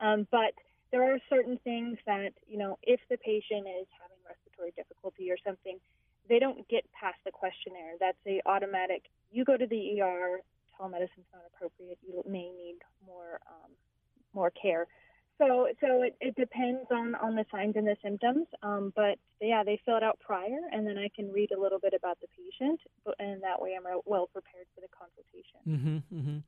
Um, 0.00 0.26
but 0.30 0.54
there 0.92 1.12
are 1.12 1.18
certain 1.28 1.58
things 1.64 1.98
that 2.06 2.30
you 2.48 2.58
know, 2.58 2.78
if 2.82 3.00
the 3.10 3.16
patient 3.18 3.66
is 3.66 3.86
having 3.98 4.18
respiratory 4.26 4.72
difficulty 4.76 5.30
or 5.30 5.36
something, 5.44 5.78
they 6.28 6.38
don't 6.38 6.66
get 6.68 6.84
past 6.92 7.18
the 7.24 7.32
questionnaire. 7.32 7.94
That's 7.98 8.18
a 8.26 8.40
automatic. 8.46 9.02
You 9.32 9.44
go 9.44 9.56
to 9.56 9.66
the 9.66 10.00
ER. 10.00 10.40
Telemedicine's 10.76 11.26
not 11.32 11.42
appropriate. 11.52 11.98
You 12.06 12.22
may 12.24 12.50
need 12.50 12.78
more 13.04 13.40
um, 13.50 13.70
more 14.32 14.50
care. 14.50 14.86
So, 15.38 15.68
so 15.80 16.02
it, 16.02 16.16
it 16.20 16.34
depends 16.34 16.86
on, 16.90 17.14
on 17.14 17.36
the 17.36 17.44
signs 17.50 17.76
and 17.76 17.86
the 17.86 17.96
symptoms. 18.02 18.46
Um, 18.62 18.92
but 18.96 19.18
yeah, 19.40 19.62
they 19.64 19.80
fill 19.84 19.96
it 19.96 20.02
out 20.02 20.18
prior, 20.18 20.58
and 20.72 20.86
then 20.86 20.98
I 20.98 21.08
can 21.14 21.32
read 21.32 21.52
a 21.52 21.60
little 21.60 21.78
bit 21.78 21.94
about 21.94 22.18
the 22.20 22.26
patient, 22.36 22.80
and 23.18 23.40
that 23.42 23.62
way 23.62 23.76
I'm 23.76 23.84
well 24.04 24.26
prepared 24.26 24.66
for 24.74 24.80
the 24.80 24.88
consultation. 24.88 26.02
Mm-hmm, 26.12 26.18
mm-hmm. 26.18 26.38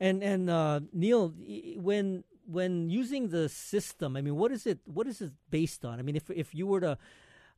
And 0.00 0.22
and 0.22 0.50
uh, 0.50 0.80
Neil, 0.92 1.34
when 1.76 2.24
when 2.46 2.88
using 2.88 3.28
the 3.28 3.48
system, 3.48 4.16
I 4.16 4.20
mean, 4.20 4.36
what 4.36 4.52
is 4.52 4.66
it? 4.66 4.80
What 4.84 5.06
is 5.06 5.20
it 5.20 5.32
based 5.50 5.84
on? 5.84 5.98
I 5.98 6.02
mean, 6.02 6.16
if 6.16 6.30
if 6.30 6.54
you 6.54 6.66
were 6.66 6.80
to 6.80 6.98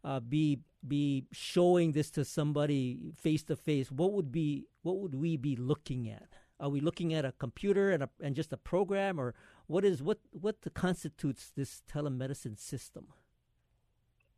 uh, 0.04 0.20
be 0.20 0.60
be 0.86 1.26
showing 1.32 1.92
this 1.92 2.10
to 2.12 2.24
somebody 2.24 3.12
face 3.16 3.42
to 3.44 3.56
face, 3.56 3.90
what 3.90 4.12
would 4.12 4.32
be 4.32 4.66
what 4.82 4.98
would 4.98 5.14
we 5.14 5.36
be 5.36 5.56
looking 5.56 6.08
at? 6.08 6.28
Are 6.58 6.68
we 6.68 6.80
looking 6.80 7.14
at 7.14 7.24
a 7.24 7.32
computer 7.32 7.90
and 7.90 8.02
a, 8.02 8.10
and 8.20 8.36
just 8.36 8.52
a 8.52 8.56
program, 8.56 9.18
or 9.18 9.34
what 9.70 9.84
is 9.84 10.02
what 10.02 10.18
what 10.32 10.56
constitutes 10.74 11.52
this 11.56 11.82
telemedicine 11.92 12.58
system? 12.58 13.06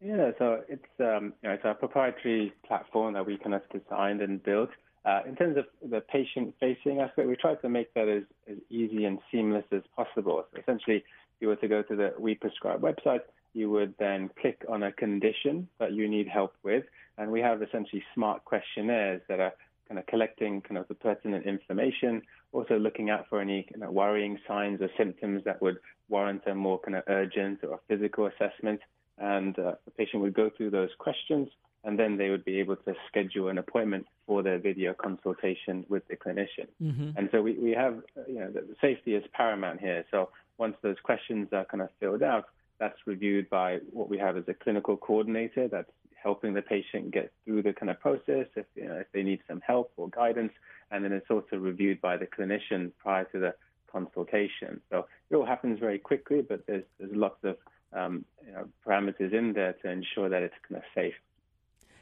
Yeah, 0.04 0.32
so 0.38 0.62
it's 0.68 0.92
um, 1.00 1.32
you 1.42 1.48
know, 1.48 1.54
it's 1.54 1.64
a 1.64 1.74
proprietary 1.74 2.52
platform 2.66 3.14
that 3.14 3.24
we 3.24 3.38
kind 3.38 3.54
of 3.54 3.62
designed 3.72 4.20
and 4.20 4.42
built. 4.42 4.70
Uh, 5.04 5.20
in 5.26 5.34
terms 5.34 5.56
of 5.56 5.64
the 5.90 6.00
patient-facing 6.00 7.00
aspect, 7.00 7.26
we 7.26 7.34
tried 7.34 7.60
to 7.62 7.68
make 7.68 7.92
that 7.94 8.08
as, 8.08 8.22
as 8.48 8.58
easy 8.70 9.04
and 9.04 9.18
seamless 9.32 9.64
as 9.72 9.82
possible. 9.96 10.44
So 10.52 10.60
essentially, 10.60 10.98
if 10.98 11.38
you 11.40 11.48
were 11.48 11.56
to 11.56 11.66
go 11.66 11.82
to 11.82 11.96
the 11.96 12.12
We 12.18 12.36
Prescribe 12.36 12.80
website, 12.80 13.22
you 13.52 13.68
would 13.70 13.94
then 13.98 14.30
click 14.40 14.64
on 14.68 14.84
a 14.84 14.92
condition 14.92 15.68
that 15.80 15.92
you 15.92 16.08
need 16.08 16.28
help 16.28 16.54
with, 16.62 16.84
and 17.18 17.32
we 17.32 17.40
have 17.40 17.62
essentially 17.62 18.04
smart 18.14 18.44
questionnaires 18.44 19.22
that 19.28 19.40
are 19.40 19.54
kind 19.92 19.98
of 19.98 20.06
collecting 20.06 20.62
kind 20.62 20.78
of 20.78 20.88
the 20.88 20.94
pertinent 20.94 21.44
information, 21.44 22.22
also 22.52 22.78
looking 22.78 23.10
out 23.10 23.26
for 23.28 23.42
any 23.42 23.66
kind 23.70 23.84
of 23.84 23.92
worrying 23.92 24.38
signs 24.48 24.80
or 24.80 24.88
symptoms 24.96 25.42
that 25.44 25.60
would 25.60 25.76
warrant 26.08 26.40
a 26.46 26.54
more 26.54 26.78
kind 26.78 26.96
of 26.96 27.02
urgent 27.08 27.58
or 27.62 27.78
physical 27.88 28.26
assessment. 28.26 28.80
And 29.18 29.58
uh, 29.58 29.72
the 29.84 29.90
patient 29.90 30.22
would 30.22 30.32
go 30.32 30.50
through 30.56 30.70
those 30.70 30.88
questions, 30.98 31.48
and 31.84 31.98
then 31.98 32.16
they 32.16 32.30
would 32.30 32.42
be 32.42 32.58
able 32.58 32.76
to 32.76 32.94
schedule 33.08 33.48
an 33.50 33.58
appointment 33.58 34.06
for 34.26 34.42
their 34.42 34.58
video 34.58 34.94
consultation 34.94 35.84
with 35.90 36.08
the 36.08 36.16
clinician. 36.16 36.68
Mm-hmm. 36.82 37.10
And 37.16 37.28
so 37.30 37.42
we, 37.42 37.52
we 37.58 37.72
have, 37.72 38.00
you 38.26 38.40
know, 38.40 38.50
the 38.50 38.64
safety 38.80 39.14
is 39.14 39.24
paramount 39.34 39.80
here. 39.80 40.06
So 40.10 40.30
once 40.56 40.76
those 40.80 40.96
questions 41.02 41.48
are 41.52 41.66
kind 41.66 41.82
of 41.82 41.90
filled 42.00 42.22
out, 42.22 42.46
that's 42.80 42.96
reviewed 43.04 43.50
by 43.50 43.80
what 43.92 44.08
we 44.08 44.16
have 44.16 44.38
as 44.38 44.44
a 44.48 44.54
clinical 44.54 44.96
coordinator 44.96 45.68
that's 45.68 45.90
helping 46.22 46.54
the 46.54 46.62
patient 46.62 47.10
get 47.10 47.32
through 47.44 47.62
the 47.62 47.72
kind 47.72 47.90
of 47.90 47.98
process 48.00 48.46
if 48.56 48.66
you 48.74 48.86
know 48.88 48.94
if 48.94 49.06
they 49.12 49.22
need 49.22 49.40
some 49.48 49.60
help 49.66 49.92
or 49.96 50.08
guidance, 50.08 50.52
and 50.90 51.04
then 51.04 51.12
it's 51.12 51.30
also 51.30 51.56
reviewed 51.56 52.00
by 52.00 52.16
the 52.16 52.26
clinician 52.26 52.92
prior 52.98 53.24
to 53.24 53.38
the 53.38 53.54
consultation. 53.90 54.80
So 54.90 55.06
it 55.30 55.36
all 55.36 55.46
happens 55.46 55.78
very 55.78 55.98
quickly, 55.98 56.42
but 56.42 56.66
there's 56.66 56.84
there's 56.98 57.14
lots 57.14 57.42
of 57.44 57.56
um, 57.92 58.24
you 58.46 58.52
know, 58.52 58.68
parameters 58.86 59.32
in 59.32 59.52
there 59.52 59.74
to 59.74 59.90
ensure 59.90 60.28
that 60.28 60.42
it's 60.42 60.54
kind 60.68 60.78
of 60.78 60.84
safe. 60.94 61.14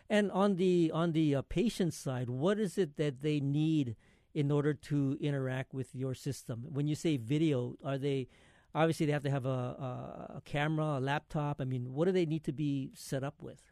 And 0.08 0.30
on 0.32 0.56
the 0.56 0.90
on 0.92 1.12
the 1.12 1.36
uh, 1.36 1.42
patient 1.42 1.94
side, 1.94 2.28
what 2.28 2.58
is 2.58 2.76
it 2.78 2.96
that 2.96 3.22
they 3.22 3.38
need 3.40 3.96
in 4.34 4.50
order 4.50 4.74
to 4.74 5.16
interact 5.20 5.72
with 5.74 5.94
your 5.94 6.14
system? 6.14 6.64
When 6.68 6.86
you 6.86 6.94
say 6.94 7.16
video, 7.16 7.76
are 7.84 7.98
they 7.98 8.28
obviously 8.74 9.06
they 9.06 9.12
have 9.12 9.22
to 9.22 9.30
have 9.30 9.46
a, 9.46 9.48
a, 9.48 10.34
a 10.36 10.42
camera, 10.44 10.98
a 10.98 11.00
laptop? 11.00 11.60
I 11.60 11.64
mean, 11.64 11.92
what 11.92 12.06
do 12.06 12.12
they 12.12 12.26
need 12.26 12.44
to 12.44 12.52
be 12.52 12.90
set 12.94 13.22
up 13.22 13.36
with? 13.40 13.62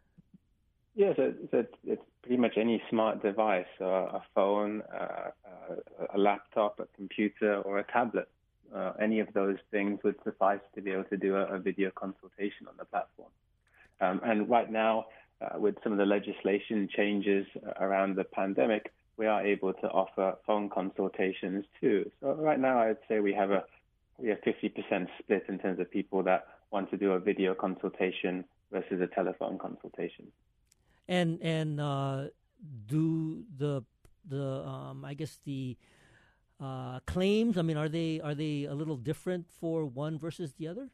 Yeah, 0.99 1.13
so, 1.15 1.33
so 1.53 1.65
it's 1.85 2.03
pretty 2.23 2.39
much 2.39 2.55
any 2.57 2.83
smart 2.91 3.23
device, 3.23 3.69
uh, 3.81 4.19
a 4.19 4.23
phone, 4.35 4.83
uh, 4.93 5.31
a 6.13 6.19
laptop, 6.19 6.81
a 6.81 6.87
computer, 6.97 7.61
or 7.61 7.79
a 7.79 7.85
tablet. 7.85 8.29
Uh, 8.75 8.95
any 9.01 9.21
of 9.21 9.29
those 9.33 9.59
things 9.71 10.01
would 10.03 10.17
suffice 10.25 10.59
to 10.75 10.83
be 10.83 10.91
able 10.91 11.05
to 11.05 11.17
do 11.17 11.37
a, 11.37 11.55
a 11.55 11.59
video 11.61 11.93
consultation 11.95 12.67
on 12.67 12.75
the 12.77 12.85
platform. 12.85 13.29
Um, 14.01 14.21
and 14.25 14.51
right 14.51 14.69
now, 14.73 15.05
uh, 15.41 15.57
with 15.57 15.77
some 15.85 15.93
of 15.93 15.99
the 15.99 16.05
legislation 16.05 16.89
changes 16.97 17.47
around 17.79 18.17
the 18.17 18.25
pandemic, 18.25 18.93
we 19.17 19.27
are 19.27 19.47
able 19.47 19.75
to 19.75 19.89
offer 19.91 20.35
phone 20.49 20.69
consultations 20.69 21.65
too. 21.81 22.11
So 22.21 22.33
right 22.33 22.59
now, 22.59 22.81
I'd 22.81 22.97
say 23.09 23.21
we 23.21 23.35
have 23.35 23.53
a 23.53 23.63
we 24.19 24.31
have 24.31 24.41
50% 24.41 25.07
split 25.21 25.45
in 25.49 25.61
terms 25.61 25.79
of 25.79 25.89
people 25.93 26.25
that 26.25 26.49
want 26.73 26.91
to 26.91 26.97
do 26.97 27.13
a 27.13 27.21
video 27.21 27.55
consultation 27.55 28.45
versus 28.73 29.01
a 29.01 29.07
telephone 29.07 29.59
consultation. 29.59 30.27
And 31.09 31.41
and 31.43 31.81
uh, 31.81 32.25
do 32.87 33.45
the 33.57 33.83
the 34.29 34.67
um, 34.67 35.05
I 35.05 35.15
guess 35.15 35.39
the 35.45 35.77
uh, 36.61 37.01
claims? 37.07 37.57
I 37.57 37.63
mean, 37.63 37.77
are 37.77 37.89
they 37.89 38.21
are 38.21 38.35
they 38.35 38.65
a 38.65 38.75
little 38.75 38.97
different 38.97 39.47
for 39.51 39.87
one 39.87 40.19
versus 40.19 40.53
the 40.59 40.69
other 40.69 40.91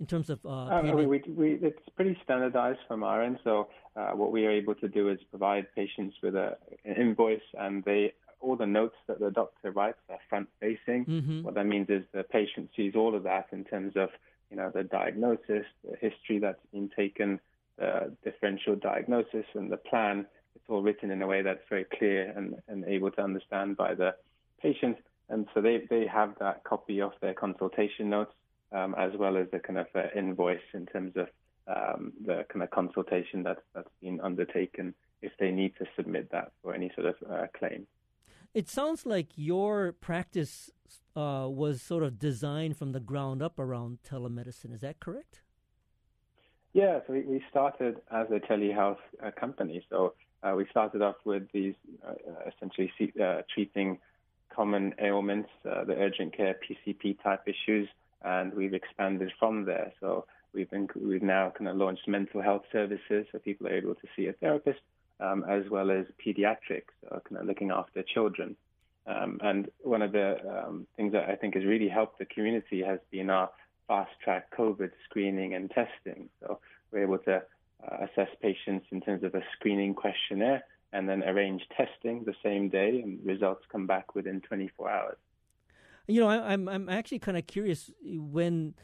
in 0.00 0.06
terms 0.06 0.28
of? 0.28 0.44
Uh, 0.44 0.48
uh, 0.48 0.82
we, 0.94 1.06
we, 1.06 1.22
we, 1.28 1.52
it's 1.62 1.88
pretty 1.96 2.18
standardized 2.24 2.80
from 2.88 3.02
our 3.02 3.22
end. 3.22 3.38
So 3.44 3.68
uh, 3.96 4.10
what 4.10 4.32
we 4.32 4.44
are 4.46 4.50
able 4.50 4.74
to 4.76 4.88
do 4.88 5.08
is 5.08 5.18
provide 5.30 5.66
patients 5.74 6.16
with 6.22 6.34
a, 6.34 6.56
an 6.84 6.96
invoice, 6.96 7.40
and 7.58 7.84
they 7.84 8.12
all 8.40 8.56
the 8.56 8.66
notes 8.66 8.96
that 9.06 9.20
the 9.20 9.30
doctor 9.30 9.70
writes 9.70 9.98
are 10.10 10.18
front 10.28 10.48
facing. 10.60 11.06
Mm-hmm. 11.06 11.42
What 11.44 11.54
that 11.54 11.66
means 11.66 11.88
is 11.88 12.02
the 12.12 12.24
patient 12.24 12.70
sees 12.76 12.94
all 12.96 13.14
of 13.14 13.22
that 13.22 13.46
in 13.52 13.64
terms 13.64 13.92
of 13.96 14.08
you 14.50 14.56
know 14.56 14.70
the 14.74 14.82
diagnosis, 14.82 15.64
the 15.88 15.96
history 16.00 16.40
that's 16.40 16.66
been 16.72 16.90
taken, 16.94 17.40
the 17.78 18.14
differential 18.24 18.76
diagnosis, 18.76 19.46
and 19.54 19.70
the 19.70 19.76
plan. 19.76 20.26
It's 20.54 20.64
all 20.68 20.82
written 20.82 21.10
in 21.10 21.22
a 21.22 21.26
way 21.26 21.42
that's 21.42 21.62
very 21.68 21.86
clear 21.98 22.30
and, 22.36 22.54
and 22.68 22.84
able 22.84 23.10
to 23.12 23.22
understand 23.22 23.76
by 23.76 23.94
the 23.94 24.14
patient. 24.60 24.98
And 25.28 25.46
so 25.54 25.60
they, 25.60 25.82
they 25.88 26.06
have 26.06 26.34
that 26.40 26.62
copy 26.64 27.00
of 27.00 27.12
their 27.20 27.34
consultation 27.34 28.10
notes 28.10 28.32
um, 28.72 28.94
as 28.98 29.12
well 29.18 29.36
as 29.36 29.46
the 29.50 29.58
kind 29.58 29.78
of 29.78 29.86
uh, 29.94 30.02
invoice 30.16 30.60
in 30.74 30.86
terms 30.86 31.12
of 31.16 31.28
um, 31.68 32.12
the 32.24 32.44
kind 32.52 32.62
of 32.62 32.70
consultation 32.70 33.42
that, 33.44 33.58
that's 33.74 33.88
been 34.00 34.20
undertaken 34.20 34.94
if 35.20 35.32
they 35.38 35.50
need 35.50 35.74
to 35.78 35.86
submit 35.96 36.30
that 36.32 36.52
for 36.62 36.74
any 36.74 36.90
sort 36.94 37.06
of 37.06 37.14
uh, 37.30 37.46
claim. 37.56 37.86
It 38.54 38.68
sounds 38.68 39.06
like 39.06 39.28
your 39.36 39.92
practice 39.92 40.70
uh, 41.16 41.46
was 41.48 41.80
sort 41.80 42.02
of 42.02 42.18
designed 42.18 42.76
from 42.76 42.92
the 42.92 43.00
ground 43.00 43.42
up 43.42 43.58
around 43.58 43.98
telemedicine. 44.08 44.74
Is 44.74 44.80
that 44.80 45.00
correct? 45.00 45.40
Yeah, 46.72 47.00
so 47.06 47.12
we, 47.12 47.20
we 47.22 47.42
started 47.50 48.00
as 48.10 48.28
a 48.30 48.40
telehealth 48.40 48.98
uh, 49.24 49.30
company. 49.30 49.84
So 49.90 50.14
uh, 50.42 50.54
we 50.56 50.66
started 50.70 51.02
off 51.02 51.16
with 51.24 51.44
these 51.52 51.74
uh, 52.06 52.14
essentially 52.48 52.90
uh, 53.22 53.42
treating 53.52 53.98
common 54.54 54.94
ailments, 54.98 55.50
uh, 55.70 55.84
the 55.84 55.94
urgent 55.94 56.36
care 56.36 56.54
PCP 56.54 57.22
type 57.22 57.42
issues, 57.46 57.88
and 58.22 58.54
we've 58.54 58.74
expanded 58.74 59.32
from 59.38 59.64
there. 59.64 59.92
So 60.00 60.24
we've 60.54 60.70
been, 60.70 60.88
we've 60.94 61.22
now 61.22 61.52
kind 61.56 61.68
of 61.68 61.76
launched 61.76 62.08
mental 62.08 62.40
health 62.40 62.62
services, 62.72 63.26
so 63.32 63.38
people 63.38 63.66
are 63.66 63.74
able 63.76 63.94
to 63.94 64.06
see 64.16 64.26
a 64.26 64.32
therapist, 64.32 64.80
um, 65.20 65.44
as 65.48 65.64
well 65.70 65.90
as 65.90 66.06
pediatrics, 66.24 66.92
so 67.02 67.20
kind 67.28 67.40
of 67.40 67.46
looking 67.46 67.70
after 67.70 68.02
children. 68.02 68.56
Um, 69.06 69.40
and 69.42 69.70
one 69.82 70.00
of 70.00 70.12
the 70.12 70.36
um, 70.48 70.86
things 70.96 71.12
that 71.12 71.28
I 71.28 71.34
think 71.34 71.54
has 71.54 71.64
really 71.64 71.88
helped 71.88 72.18
the 72.18 72.24
community 72.24 72.82
has 72.82 73.00
been 73.10 73.30
our 73.30 73.50
fast 73.88 74.10
track 74.22 74.54
COVID 74.56 74.90
screening 75.04 75.54
and 75.54 75.70
testing. 75.70 76.28
So 76.40 76.60
we're 76.90 77.02
able 77.02 77.18
to 77.18 77.36
uh, 77.36 77.96
assess 78.06 78.28
patients 78.40 78.86
in 78.90 79.00
terms 79.00 79.24
of 79.24 79.34
a 79.34 79.42
screening 79.56 79.94
questionnaire 79.94 80.64
and 80.92 81.08
then 81.08 81.22
arrange 81.24 81.62
testing 81.76 82.24
the 82.24 82.34
same 82.42 82.68
day, 82.68 83.00
and 83.02 83.18
results 83.24 83.64
come 83.70 83.86
back 83.86 84.14
within 84.14 84.40
24 84.42 84.90
hours. 84.90 85.16
You 86.06 86.20
know, 86.20 86.28
I, 86.28 86.52
am 86.52 86.68
I'm 86.68 86.88
actually 86.88 87.20
kind 87.20 87.38
of 87.38 87.46
curious 87.46 87.90
when 88.04 88.74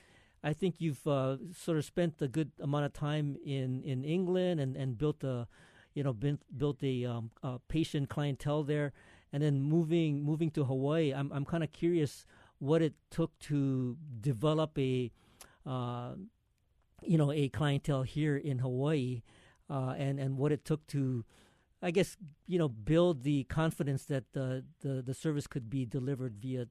I 0.43 0.53
think 0.53 0.77
you've 0.79 1.07
uh, 1.07 1.37
sort 1.55 1.77
of 1.77 1.85
spent 1.85 2.23
a 2.23 2.29
good 2.29 2.53
amount 2.61 2.87
of 2.87 2.93
time 2.93 3.37
in, 3.45 3.83
in 3.83 4.05
England 4.05 4.61
and, 4.61 4.77
and 4.77 4.97
built 4.97 5.23
a 5.25 5.47
you 5.95 6.05
know 6.05 6.13
been, 6.13 6.39
built 6.57 6.83
a, 6.83 7.05
um, 7.05 7.31
a 7.43 7.59
patient 7.69 8.09
clientele 8.09 8.63
there, 8.63 8.93
and 9.33 9.43
then 9.43 9.61
moving 9.61 10.23
moving 10.23 10.51
to 10.53 10.65
Hawaii. 10.65 11.13
I'm 11.13 11.33
I'm 11.33 11.45
kind 11.45 11.65
of 11.65 11.73
curious 11.73 12.25
what 12.59 12.83
it 12.83 12.95
took 13.11 13.39
to 13.39 13.97
develop 14.21 14.79
a 14.79 15.11
uh, 15.67 16.13
you 17.03 17.19
know 17.19 17.33
a 17.33 17.49
clientele 17.49 18.03
here 18.03 18.37
in 18.37 18.59
Hawaii, 18.59 19.23
uh, 19.71 19.95
and 19.97 20.19
and 20.19 20.37
what 20.37 20.53
it 20.53 20.65
took 20.65 20.87
to 20.89 21.25
I 21.83 21.91
guess 21.91 22.17
you 22.47 22.59
know 22.59 22.69
build 22.69 23.23
the 23.23 23.45
confidence 23.45 24.05
that 24.07 24.33
the 24.33 24.65
the, 24.81 25.03
the 25.03 25.15
service 25.15 25.47
could 25.47 25.71
be 25.71 25.85
delivered 25.85 26.37
via 26.37 26.67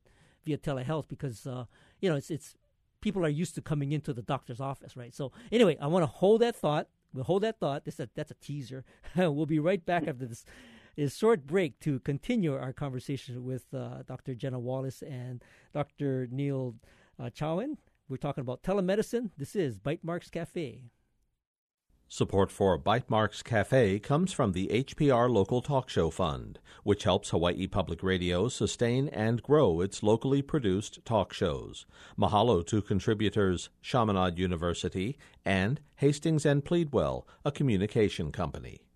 via 0.46 0.58
telehealth 0.58 1.08
because 1.08 1.48
uh, 1.48 1.66
you 2.00 2.10
know 2.10 2.16
it's 2.16 2.30
it's 2.30 2.56
people 3.02 3.24
are 3.24 3.30
used 3.30 3.56
to 3.56 3.62
coming 3.62 3.92
into 3.92 4.14
the 4.14 4.22
doctor's 4.22 4.60
office, 4.60 4.98
right? 4.98 5.14
So 5.16 5.32
anyway, 5.52 5.78
I 5.80 5.88
want 5.88 6.04
to 6.04 6.08
hold 6.08 6.42
that 6.42 6.56
thought. 6.56 6.88
We'll 7.14 7.24
hold 7.24 7.44
that 7.44 7.60
thought. 7.60 7.86
This 7.86 8.02
that's 8.16 8.32
a 8.32 8.36
teaser. 8.36 8.84
we'll 9.16 9.46
be 9.46 9.60
right 9.60 9.84
back 9.86 10.08
after 10.08 10.26
this 10.26 10.44
is 10.98 11.16
short 11.16 11.46
break 11.46 11.80
to 11.80 12.00
continue 12.00 12.56
our 12.56 12.74
conversation 12.74 13.46
with 13.46 13.66
uh, 13.74 14.02
Dr. 14.08 14.34
Jenna 14.34 14.60
Wallace 14.60 15.04
and 15.04 15.44
Dr. 15.74 16.28
Neil 16.32 16.76
uh. 17.20 17.78
We're 18.10 18.18
talking 18.18 18.42
about 18.42 18.64
telemedicine. 18.64 19.30
This 19.38 19.56
is 19.56 19.78
Bytemarks 19.78 20.32
Cafe. 20.32 20.86
Support 22.10 22.54
for 22.54 22.80
Bytemarks 22.80 23.44
Cafe 23.44 24.00
comes 24.00 24.32
from 24.32 24.54
the 24.54 24.68
HPR 24.70 25.30
Local 25.30 25.62
Talk 25.62 25.90
Show 25.90 26.10
Fund, 26.10 26.58
which 26.84 27.04
helps 27.04 27.32
Hawaii 27.32 27.68
Public 27.68 28.02
Radio 28.02 28.48
sustain 28.48 29.10
and 29.10 29.44
grow 29.44 29.82
its 29.82 30.02
locally 30.02 30.42
produced 30.42 31.04
talk 31.04 31.34
shows. 31.34 31.86
Mahalo 32.18 32.66
to 32.68 32.82
contributors 32.82 33.70
Chaminade 33.82 34.40
University 34.40 35.18
and 35.44 35.82
Hastings 35.96 36.46
and 36.46 36.64
Pleadwell, 36.64 37.28
a 37.44 37.52
communication 37.52 38.32
company. 38.32 38.87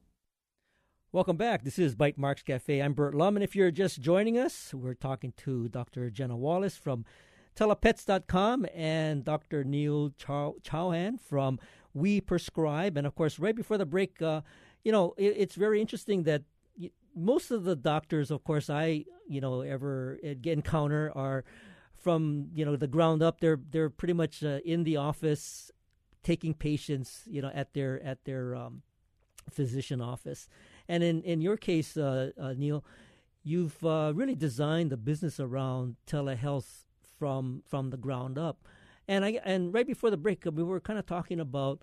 Welcome 1.13 1.35
back. 1.35 1.65
This 1.65 1.77
is 1.77 1.93
Bytemarks 1.93 2.45
Cafe. 2.45 2.79
I'm 2.79 2.93
Burt 2.93 3.13
Lum, 3.13 3.35
and 3.35 3.43
if 3.43 3.53
you're 3.53 3.69
just 3.69 3.99
joining 3.99 4.37
us, 4.37 4.73
we're 4.73 4.93
talking 4.93 5.33
to 5.39 5.67
Dr. 5.67 6.09
Jenna 6.09 6.37
Wallace 6.37 6.77
from 6.77 7.03
telapets.com 7.53 8.65
and 8.73 9.25
Dr. 9.25 9.65
Neil 9.65 10.13
Chow- 10.17 10.55
Chauhan 10.63 11.19
from 11.19 11.59
we 11.93 12.21
prescribe. 12.21 12.95
And 12.95 13.05
of 13.05 13.13
course, 13.13 13.39
right 13.39 13.53
before 13.53 13.77
the 13.77 13.85
break, 13.85 14.21
uh, 14.21 14.39
you 14.85 14.93
know, 14.93 15.13
it, 15.17 15.35
it's 15.37 15.55
very 15.55 15.81
interesting 15.81 16.23
that 16.23 16.43
most 17.13 17.51
of 17.51 17.65
the 17.65 17.75
doctors, 17.75 18.31
of 18.31 18.45
course, 18.45 18.69
I 18.69 19.03
you 19.27 19.41
know 19.41 19.59
ever 19.59 20.17
encounter 20.23 21.11
are 21.13 21.43
from 21.97 22.47
you 22.53 22.63
know 22.63 22.77
the 22.77 22.87
ground 22.87 23.21
up. 23.21 23.41
They're 23.41 23.59
they're 23.69 23.89
pretty 23.89 24.13
much 24.13 24.45
uh, 24.45 24.59
in 24.63 24.85
the 24.85 24.95
office 24.95 25.71
taking 26.23 26.53
patients, 26.53 27.23
you 27.27 27.41
know, 27.41 27.51
at 27.53 27.73
their 27.73 28.01
at 28.01 28.23
their 28.23 28.55
um, 28.55 28.83
physician 29.49 29.99
office. 29.99 30.47
And 30.91 31.03
in 31.03 31.21
in 31.23 31.39
your 31.39 31.55
case, 31.55 31.95
uh, 31.95 32.31
uh, 32.37 32.53
Neil, 32.57 32.83
you've 33.43 33.81
uh, 33.85 34.11
really 34.13 34.35
designed 34.35 34.89
the 34.91 34.97
business 34.97 35.39
around 35.39 35.95
telehealth 36.05 36.83
from 37.17 37.63
from 37.65 37.91
the 37.91 37.97
ground 37.97 38.37
up. 38.37 38.67
And 39.07 39.23
I 39.23 39.39
and 39.45 39.73
right 39.73 39.87
before 39.87 40.09
the 40.09 40.17
break, 40.17 40.43
we 40.43 40.63
were 40.63 40.81
kind 40.81 40.99
of 40.99 41.05
talking 41.05 41.39
about 41.39 41.81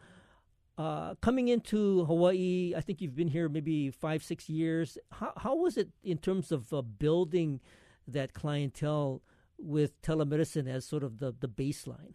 uh, 0.76 1.14
coming 1.22 1.48
into 1.48 2.04
Hawaii. 2.04 2.74
I 2.76 2.82
think 2.82 3.00
you've 3.00 3.16
been 3.16 3.28
here 3.28 3.48
maybe 3.48 3.90
five, 3.90 4.22
six 4.22 4.50
years. 4.50 4.98
How 5.10 5.32
how 5.38 5.54
was 5.56 5.78
it 5.78 5.88
in 6.02 6.18
terms 6.18 6.52
of 6.52 6.70
uh, 6.70 6.82
building 6.82 7.60
that 8.06 8.34
clientele 8.34 9.22
with 9.56 10.02
telemedicine 10.02 10.68
as 10.68 10.84
sort 10.84 11.02
of 11.02 11.18
the 11.18 11.32
the 11.32 11.48
baseline? 11.48 12.12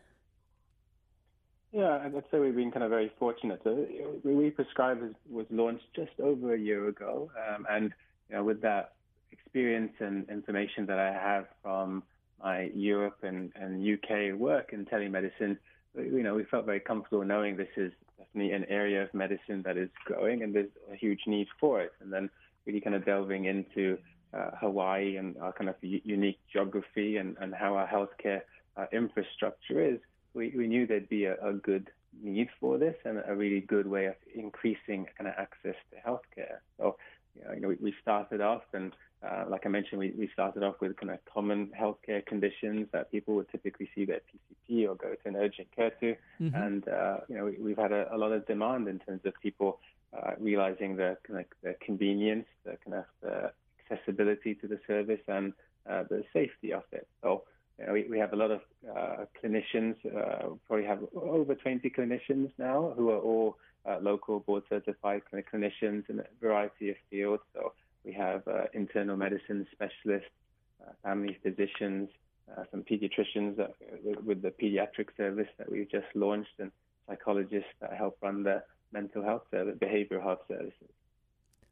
Yeah, 1.73 1.99
I'd 2.05 2.13
say 2.29 2.37
we've 2.37 2.55
been 2.55 2.71
kind 2.71 2.83
of 2.83 2.91
very 2.91 3.11
fortunate. 3.17 3.61
So 3.63 3.87
we 4.23 4.51
prescribe 4.51 5.15
was, 5.27 5.47
launched 5.49 5.87
just 5.95 6.11
over 6.21 6.53
a 6.53 6.59
year 6.59 6.87
ago, 6.87 7.31
um, 7.49 7.65
and 7.67 7.91
you 8.29 8.35
know, 8.35 8.43
with 8.43 8.61
that 8.61 8.93
experience 9.31 9.93
and 9.99 10.29
information 10.29 10.85
that 10.85 10.99
I 10.99 11.11
have 11.11 11.47
from 11.63 12.03
my 12.41 12.69
Europe 12.75 13.17
and, 13.23 13.51
and 13.55 13.81
UK 13.83 14.37
work 14.37 14.71
in 14.71 14.85
telemedicine, 14.85 15.57
you 15.95 16.21
know, 16.21 16.35
we 16.35 16.43
felt 16.43 16.65
very 16.67 16.79
comfortable 16.79 17.25
knowing 17.25 17.57
this 17.57 17.67
is 17.75 17.91
definitely 18.19 18.51
an 18.53 18.65
area 18.65 19.01
of 19.01 19.11
medicine 19.15 19.63
that 19.63 19.75
is 19.75 19.89
growing 20.05 20.43
and 20.43 20.53
there's 20.53 20.69
a 20.91 20.95
huge 20.95 21.21
need 21.25 21.47
for 21.59 21.81
it. 21.81 21.93
And 22.01 22.13
then 22.13 22.29
really 22.67 22.81
kind 22.81 22.95
of 22.95 23.03
delving 23.03 23.45
into 23.45 23.97
uh, 24.31 24.51
Hawaii 24.59 25.17
and 25.17 25.37
our 25.37 25.53
kind 25.53 25.69
of 25.69 25.75
unique 25.81 26.39
geography 26.51 27.17
and, 27.17 27.35
and 27.39 27.53
how 27.53 27.75
our 27.75 27.87
healthcare 27.87 28.41
uh, 28.77 28.85
infrastructure 28.91 29.83
is, 29.83 29.99
we, 30.33 30.53
we 30.55 30.67
knew 30.67 30.87
there'd 30.87 31.09
be 31.09 31.25
a, 31.25 31.35
a, 31.43 31.53
good 31.53 31.89
need 32.21 32.49
for 32.59 32.77
this 32.77 32.95
and 33.05 33.21
a 33.27 33.35
really 33.35 33.61
good 33.61 33.87
way 33.87 34.05
of 34.05 34.15
increasing 34.35 35.07
kind 35.17 35.27
of 35.27 35.33
access 35.37 35.75
to 35.91 35.97
healthcare. 36.07 36.57
So, 36.77 36.97
you 37.55 37.61
know, 37.61 37.67
we, 37.69 37.75
we 37.75 37.93
started 38.01 38.41
off 38.41 38.63
and 38.73 38.93
uh, 39.23 39.45
like 39.47 39.65
I 39.65 39.69
mentioned, 39.69 39.99
we, 39.99 40.13
we 40.17 40.29
started 40.33 40.63
off 40.63 40.75
with 40.81 40.97
kind 40.97 41.09
of 41.09 41.19
common 41.25 41.71
healthcare 41.79 42.25
conditions 42.25 42.87
that 42.91 43.09
people 43.09 43.35
would 43.35 43.49
typically 43.49 43.89
see 43.95 44.03
their 44.05 44.19
PCP 44.19 44.87
or 44.87 44.95
go 44.95 45.13
to 45.13 45.27
an 45.27 45.35
urgent 45.37 45.69
care 45.73 45.91
to. 46.01 46.15
Mm-hmm. 46.41 46.55
And, 46.55 46.87
uh, 46.87 47.17
you 47.29 47.37
know, 47.37 47.53
we, 47.59 47.69
have 47.71 47.77
had 47.77 47.91
a, 47.93 48.13
a, 48.13 48.17
lot 48.17 48.33
of 48.33 48.45
demand 48.45 48.89
in 48.89 48.99
terms 48.99 49.21
of 49.23 49.33
people 49.41 49.79
uh, 50.13 50.31
realizing 50.39 50.97
the, 50.97 51.17
kind 51.25 51.39
of, 51.39 51.45
the 51.63 51.75
convenience, 51.85 52.47
the 52.65 52.77
kind 52.83 52.97
of 52.97 53.05
the 53.21 53.51
accessibility 53.89 54.55
to 54.55 54.67
the 54.67 54.79
service 54.87 55.21
and 55.27 55.53
uh, 55.89 56.03
the 56.09 56.23
safety 56.33 56.73
of 56.73 56.83
it. 56.91 57.07
So, 57.21 57.43
we, 57.91 58.05
we 58.09 58.19
have 58.19 58.33
a 58.33 58.35
lot 58.35 58.51
of 58.51 58.61
uh, 58.95 59.25
clinicians, 59.43 59.95
uh, 60.05 60.49
probably 60.67 60.85
have 60.85 60.99
over 61.15 61.55
20 61.55 61.89
clinicians 61.89 62.51
now 62.57 62.93
who 62.95 63.09
are 63.09 63.19
all 63.19 63.57
local 64.01 64.39
board 64.39 64.63
certified 64.69 65.21
clinicians 65.31 66.09
in 66.09 66.19
a 66.19 66.25
variety 66.41 66.89
of 66.89 66.95
fields. 67.09 67.43
So 67.53 67.73
we 68.05 68.13
have 68.13 68.47
uh, 68.47 68.65
internal 68.73 69.17
medicine 69.17 69.65
specialists, 69.71 70.29
uh, 70.81 70.91
family 71.03 71.37
physicians, 71.41 72.09
uh, 72.55 72.63
some 72.71 72.83
pediatricians 72.83 73.57
with 74.25 74.41
the 74.41 74.51
pediatric 74.51 75.07
service 75.15 75.47
that 75.57 75.71
we've 75.71 75.89
just 75.89 76.07
launched, 76.13 76.59
and 76.59 76.71
psychologists 77.07 77.69
that 77.81 77.93
help 77.93 78.17
run 78.21 78.43
the 78.43 78.63
mental 78.91 79.23
health 79.23 79.43
service, 79.51 79.75
behavioral 79.79 80.21
health 80.21 80.41
services. 80.47 80.89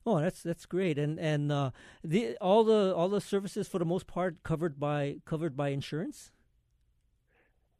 Oh, 0.06 0.20
that's 0.20 0.42
that's 0.42 0.66
great, 0.66 0.98
and 0.98 1.20
and 1.20 1.52
uh, 1.52 1.72
the 2.04 2.36
all 2.42 2.64
the 2.64 2.94
all 2.96 3.10
the 3.10 3.22
services 3.22 3.68
for 3.68 3.80
the 3.80 3.86
most 3.86 4.08
part 4.08 4.44
covered 4.44 4.80
by 4.80 5.18
covered 5.26 5.56
by 5.56 5.70
insurance. 5.70 6.32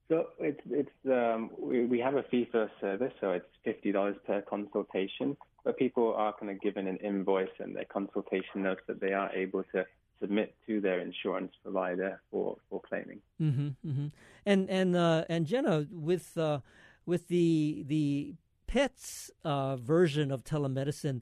So 0.08 0.28
it's 0.40 0.62
it's 0.70 0.92
um, 1.06 1.50
we, 1.58 1.86
we 1.86 2.00
have 2.00 2.16
a 2.16 2.24
fee 2.24 2.48
for 2.52 2.70
service, 2.80 3.14
so 3.20 3.32
it's 3.32 3.48
fifty 3.64 3.92
dollars 3.92 4.18
per 4.28 4.42
consultation 4.42 5.36
but 5.64 5.78
people 5.78 6.14
are 6.16 6.34
kind 6.34 6.52
of 6.52 6.62
given 6.62 6.88
an 6.88 6.98
invoice 6.98 7.50
and 7.60 7.76
their 7.76 7.86
consultation 7.86 8.64
notes 8.64 8.82
that 8.88 9.00
they 9.00 9.14
are 9.14 9.32
able 9.34 9.64
to 9.76 9.86
submit 10.20 10.56
to 10.68 10.82
their 10.82 11.00
insurance 11.00 11.52
provider 11.64 12.22
for, 12.30 12.58
for 12.70 12.82
claiming. 12.82 13.20
Mm-hmm, 13.42 13.68
mm-hmm. 13.88 14.08
And 14.46 14.70
and 14.70 14.96
uh, 14.96 15.26
and 15.30 15.46
Jenna, 15.46 15.86
with 15.92 16.38
uh, 16.38 16.60
with 17.06 17.28
the 17.28 17.84
the 17.88 18.36
pets 18.68 19.30
uh, 19.44 19.76
version 19.76 20.32
of 20.32 20.44
telemedicine, 20.44 21.22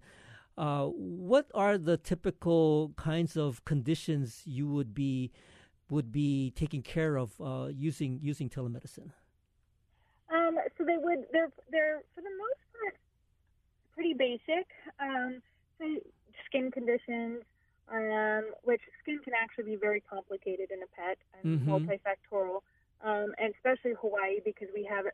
uh, 0.60 0.88
what 0.88 1.50
are 1.56 1.78
the 1.78 1.95
typical 1.95 2.91
kinds 2.98 3.38
of 3.38 3.63
conditions 3.63 4.41
you 4.45 4.67
would 4.67 4.93
be 4.93 5.32
would 5.89 6.12
be 6.12 6.52
taking 6.52 6.84
care 6.84 7.15
of 7.15 7.32
uh, 7.39 7.69
using 7.72 8.19
using 8.22 8.50
telemedicine? 8.50 9.12
Um, 10.30 10.58
so 10.78 10.84
they 10.84 10.98
would 10.98 11.26
they're 11.32 11.52
they're 11.72 12.02
for 12.13 12.22
the 12.22 12.36
most 12.38 12.60
part 12.76 12.95
pretty 13.93 14.13
basic. 14.13 14.67
Um, 15.00 15.41
so 15.78 15.86
skin 16.45 16.72
conditions, 16.72 17.39
um, 17.89 18.52
which 18.63 18.82
skin 19.02 19.19
can 19.24 19.34
actually 19.41 19.63
be 19.63 19.76
very 19.78 20.02
complicated 20.02 20.72
in 20.72 20.84
a 20.84 20.89
pet 20.93 21.17
and 21.41 21.62
mm-hmm. 21.62 21.72
multifactorial, 21.72 22.60
um, 23.02 23.34
and 23.39 23.54
especially 23.56 23.93
Hawaii 24.02 24.39
because 24.43 24.67
we 24.76 24.84
have 24.84 25.06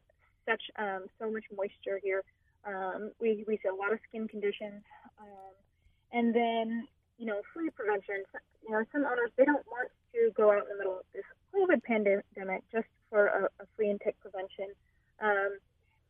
such 0.50 0.64
um, 0.80 1.06
so 1.20 1.30
much 1.30 1.44
moisture 1.56 2.00
here. 2.04 2.24
Um, 2.65 3.12
we 3.19 3.43
we 3.47 3.58
see 3.58 3.69
a 3.69 3.75
lot 3.75 3.93
of 3.93 3.99
skin 4.10 4.28
conditions, 4.28 4.82
um, 5.19 5.54
and 6.12 6.34
then 6.34 6.88
you 7.17 7.25
know 7.25 7.41
flea 7.54 7.69
prevention. 7.69 8.23
You 8.63 8.71
know 8.71 8.84
some 8.91 9.06
owners 9.06 9.32
they 9.38 9.45
don't 9.45 9.65
want 9.67 9.89
to 10.13 10.32
go 10.36 10.51
out 10.51 10.63
in 10.63 10.69
the 10.69 10.78
middle 10.78 10.99
of 10.99 11.06
this 11.13 11.25
COVID 11.54 11.84
pandemic 11.84 12.63
just 12.71 12.88
for 13.10 13.28
a, 13.28 13.43
a 13.62 13.65
flea 13.75 13.91
and 13.91 14.01
tick 14.01 14.15
prevention, 14.19 14.73
um, 15.21 15.58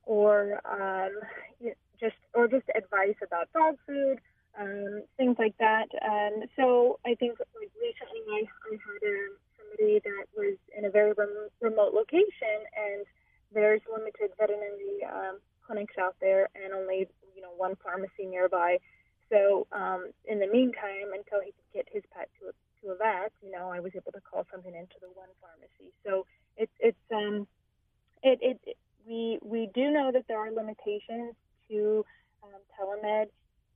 or 0.05 0.61
um, 0.65 1.11
you 1.59 1.67
know, 1.67 1.73
just 1.99 2.15
or 2.33 2.47
just 2.47 2.65
advice 2.75 3.15
about 3.23 3.51
dog 3.53 3.75
food, 3.85 4.19
um, 4.59 5.03
things 5.17 5.35
like 5.39 5.57
that. 5.59 5.87
And 6.01 6.47
so 6.55 6.99
I 7.05 7.15
think 7.15 7.39
like 7.39 7.71
recently 7.79 8.23
I, 8.31 8.41
I 8.43 8.71
had 8.71 9.03
a, 9.03 9.17
somebody 9.59 9.99
that 10.03 10.25
was 10.35 10.57
in 10.77 10.85
a 10.85 10.89
very 10.89 11.13
rem- 11.13 11.49
remote 11.61 11.93
location, 11.93 12.63
and 12.75 13.05
there's 13.53 13.81
limited 13.91 14.31
veterinary 14.39 15.03
um, 15.07 15.39
clinics 15.65 15.95
out 15.99 16.15
there, 16.21 16.49
and 16.55 16.73
only 16.73 17.07
you 17.35 17.41
know 17.41 17.51
one 17.55 17.75
pharmacy 17.83 18.25
nearby. 18.25 18.77
So 19.31 19.67
um, 19.71 20.11
in 20.29 20.39
the 20.39 20.47
meantime, 20.47 21.13
until 21.13 21.41
he 21.41 21.51
could 21.51 21.71
get 21.73 21.87
his 21.91 22.03
pet 22.13 22.29
to 22.39 22.49
a, 22.49 22.53
to 22.81 22.93
a 22.93 22.97
vet, 22.97 23.31
you 23.41 23.51
know, 23.51 23.69
I 23.69 23.79
was 23.79 23.91
able 23.95 24.11
to 24.11 24.21
call 24.21 24.45
something 24.51 24.73
into 24.73 24.95
the 25.01 25.09
one 25.13 25.29
pharmacy. 25.41 25.91
So 26.05 26.25
it's 26.57 26.71
it's 26.79 27.05
um 27.13 27.47
it, 28.23 28.39
it 28.41 28.77
we 29.07 29.39
we 29.41 29.69
do 29.73 29.91
know 29.91 30.11
that 30.11 30.25
there 30.27 30.39
are 30.39 30.51
limitations 30.51 31.33
to 31.69 32.05
um, 32.43 32.61
telemed 32.77 33.29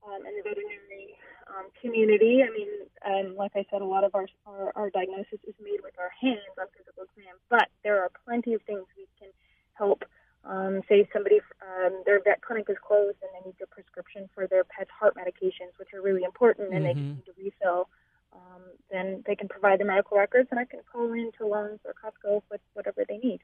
um, 0.05 0.25
and 0.25 0.33
the 0.37 0.43
veterinary 0.43 1.17
um, 1.49 1.67
community. 1.81 2.41
I 2.45 2.49
mean, 2.53 2.69
um, 3.05 3.35
like 3.35 3.51
I 3.55 3.65
said, 3.71 3.81
a 3.81 3.85
lot 3.85 4.03
of 4.03 4.13
our, 4.15 4.27
our, 4.45 4.71
our 4.75 4.89
diagnosis 4.89 5.39
is 5.47 5.55
made 5.61 5.81
with 5.83 5.93
our 5.99 6.11
hands 6.21 6.53
on 6.59 6.67
physical 6.77 7.03
exam, 7.03 7.35
but 7.49 7.67
there 7.83 8.01
are 8.01 8.11
plenty 8.25 8.53
of 8.53 8.61
things 8.63 8.85
we 8.97 9.07
can 9.19 9.29
help. 9.73 10.03
Um, 10.45 10.81
say 10.87 11.07
somebody 11.11 11.41
um, 11.61 12.01
their 12.05 12.21
vet 12.23 12.41
clinic 12.41 12.67
is 12.69 12.77
closed 12.85 13.17
and 13.21 13.29
they 13.33 13.49
need 13.49 13.55
a 13.61 13.67
prescription 13.67 14.29
for 14.33 14.47
their 14.47 14.63
pet's 14.63 14.89
heart 14.97 15.15
medications, 15.15 15.77
which 15.77 15.89
are 15.93 16.01
really 16.01 16.23
important, 16.23 16.73
and 16.73 16.85
mm-hmm. 16.85 16.99
they 16.99 17.05
need 17.07 17.25
to 17.25 17.31
refill. 17.37 17.89
Um, 18.31 18.61
then 18.91 19.23
they 19.25 19.35
can 19.35 19.47
provide 19.47 19.79
the 19.79 19.85
medical 19.85 20.17
records, 20.17 20.47
and 20.51 20.59
I 20.59 20.65
can 20.65 20.79
call 20.91 21.11
in 21.13 21.31
to 21.39 21.47
Longs 21.47 21.79
or 21.83 21.93
Costco 21.93 22.43
with 22.49 22.61
whatever 22.73 23.03
they 23.07 23.17
need. 23.17 23.41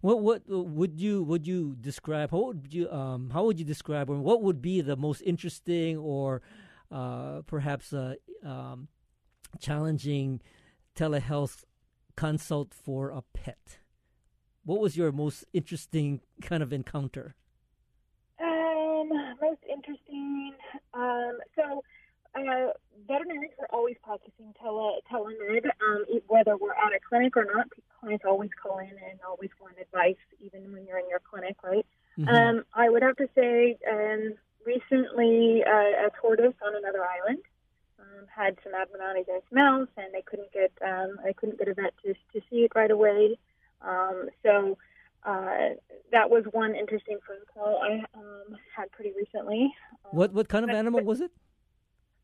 What 0.00 0.20
what 0.20 0.42
would 0.48 1.00
you 1.00 1.22
would 1.22 1.46
you 1.46 1.76
describe? 1.80 2.30
How 2.30 2.46
would 2.46 2.68
you 2.72 2.90
um 2.90 3.30
how 3.30 3.44
would 3.44 3.58
you 3.58 3.64
describe 3.64 4.10
or 4.10 4.18
what 4.20 4.42
would 4.42 4.60
be 4.60 4.80
the 4.80 4.96
most 4.96 5.22
interesting 5.22 5.96
or 5.96 6.42
uh, 6.90 7.42
perhaps 7.46 7.92
uh, 7.92 8.14
um, 8.44 8.88
challenging 9.58 10.40
telehealth 10.94 11.64
consult 12.16 12.74
for 12.74 13.10
a 13.10 13.22
pet? 13.32 13.78
What 14.64 14.80
was 14.80 14.96
your 14.96 15.12
most 15.12 15.44
interesting 15.52 16.20
kind 16.42 16.62
of 16.62 16.72
encounter? 16.72 17.34
Um, 18.42 19.10
most 19.40 19.60
interesting. 19.70 20.54
Um, 20.94 21.38
so 21.54 21.82
uh, 22.34 22.72
veterinarians 23.06 23.54
are 23.60 23.68
always 23.70 23.96
practicing 24.02 24.54
tele 24.60 25.00
telemed, 25.12 25.66
um, 25.66 26.04
whether 26.28 26.56
we're 26.56 26.72
at 26.72 26.92
a 26.92 27.00
clinic 27.08 27.36
or 27.36 27.44
not. 27.44 27.68
Clients 28.00 28.24
always 28.26 28.50
call 28.60 28.78
in 28.78 28.88
and 28.88 29.20
always 29.26 29.50
want 29.60 29.76
advice, 29.80 30.16
even 30.40 30.72
when 30.72 30.86
you're 30.86 30.98
in 30.98 31.08
your 31.08 31.20
clinic, 31.20 31.56
right? 31.62 31.86
Mm-hmm. 32.18 32.28
Um, 32.28 32.64
I 32.74 32.88
would 32.88 33.02
have 33.02 33.16
to 33.16 33.28
say, 33.34 33.76
um, 33.90 34.34
recently 34.64 35.62
uh, 35.66 36.06
a 36.06 36.10
tortoise 36.20 36.54
on 36.64 36.76
another 36.76 37.04
island 37.04 37.38
um, 37.98 38.26
had 38.34 38.56
some 38.64 38.74
abnormalities 38.74 39.26
in 39.28 39.36
its 39.36 39.52
mouth, 39.52 39.88
and 39.96 40.12
they 40.12 40.22
couldn't 40.22 40.52
get 40.52 40.72
um, 40.84 41.18
they 41.24 41.32
couldn't 41.32 41.58
get 41.58 41.68
a 41.68 41.74
vet 41.74 41.94
to 42.04 42.14
to 42.14 42.40
see 42.50 42.64
it 42.64 42.72
right 42.74 42.90
away. 42.90 43.36
Um, 43.86 44.28
so. 44.42 44.78
Uh, 45.26 45.70
that 46.12 46.28
was 46.28 46.44
one 46.52 46.74
interesting 46.74 47.16
phone 47.26 47.38
call 47.54 47.80
I 47.82 48.04
um, 48.14 48.58
had 48.76 48.92
pretty 48.92 49.10
recently. 49.16 49.72
what 50.10 50.34
what 50.34 50.50
kind 50.50 50.64
of 50.64 50.70
animal 50.70 51.02
was 51.02 51.22
it? 51.22 51.30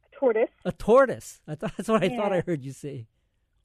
A 0.05 0.17
tortoise. 0.17 0.51
A 0.67 0.73
tortoise. 0.73 1.41
Thought 1.47 1.61
that's 1.61 1.89
what 1.89 2.03
I 2.03 2.07
yeah. 2.07 2.17
thought 2.19 2.33
I 2.35 2.41
heard 2.41 2.63
you 2.63 2.73
say. 2.73 3.07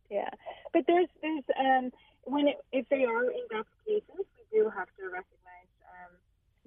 Yeah, 0.10 0.30
but 0.72 0.84
there's 0.88 1.10
there's 1.22 1.44
um 1.60 1.92
when 2.24 2.48
it, 2.48 2.58
if 2.72 2.88
they 2.90 3.04
are 3.04 3.26
in 3.26 3.44
death 3.52 3.66
cases, 3.86 4.08
we 4.18 4.60
do 4.60 4.70
have 4.70 4.88
to 4.98 5.04
recognize 5.04 5.72
um 5.92 6.12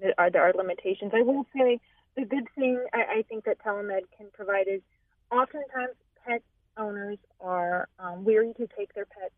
that 0.01 0.15
are 0.19 0.31
there 0.31 0.43
are 0.43 0.53
limitations. 0.53 1.13
I 1.15 1.23
will 1.23 1.47
say 1.57 1.81
the 2.17 2.25
good 2.25 2.49
thing 2.55 2.85
I, 2.93 3.19
I 3.19 3.23
think 3.29 3.45
that 3.45 3.59
telemed 3.65 4.03
can 4.17 4.27
provide 4.33 4.69
is 4.69 4.83
oftentimes 5.31 5.95
pet 6.27 6.43
owners 6.77 7.19
are 7.41 7.89
um, 7.99 8.25
weary 8.25 8.53
to 8.55 8.69
take 8.77 8.95
their 8.95 9.07
pets 9.07 9.35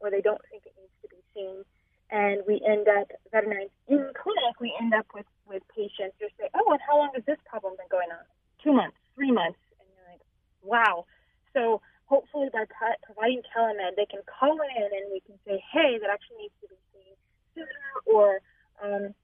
or 0.00 0.10
they 0.10 0.20
don't 0.20 0.40
think 0.50 0.64
it 0.66 0.74
needs 0.78 0.96
to 1.02 1.08
be 1.08 1.20
seen, 1.34 1.64
and 2.10 2.42
we 2.46 2.60
end 2.66 2.88
up 2.88 3.10
veterinarians 3.32 3.72
in 3.88 4.10
clinic. 4.14 4.54
We 4.60 4.74
end 4.80 4.94
up 4.94 5.06
with 5.14 5.26
with 5.46 5.62
patients 5.74 6.16
who 6.20 6.28
say, 6.38 6.48
"Oh, 6.54 6.72
and 6.72 6.80
how 6.86 6.98
long 6.98 7.10
has 7.14 7.24
this 7.24 7.38
problem 7.46 7.74
been 7.76 7.90
going 7.90 8.10
on? 8.10 8.24
Two 8.62 8.72
months, 8.72 8.96
three 9.14 9.32
months." 9.32 9.58
And 9.78 9.88
you're 9.94 10.08
like, 10.10 10.22
wow. 10.62 11.06
So 11.52 11.80
hopefully 12.06 12.48
by 12.52 12.64
providing 13.02 13.42
telemed, 13.50 13.96
they 13.96 14.06
can 14.06 14.22
call 14.26 14.54
in 14.54 14.88
and 14.94 15.06
we 15.10 15.20
can 15.26 15.36
say, 15.46 15.62
hey, 15.72 15.98
that 16.00 16.10
actually 16.10 16.46
needs 16.46 16.54
to 16.62 16.68
be 16.70 16.78
seen 16.94 17.14
sooner, 17.54 17.90
or 18.06 18.38
um, 18.82 19.14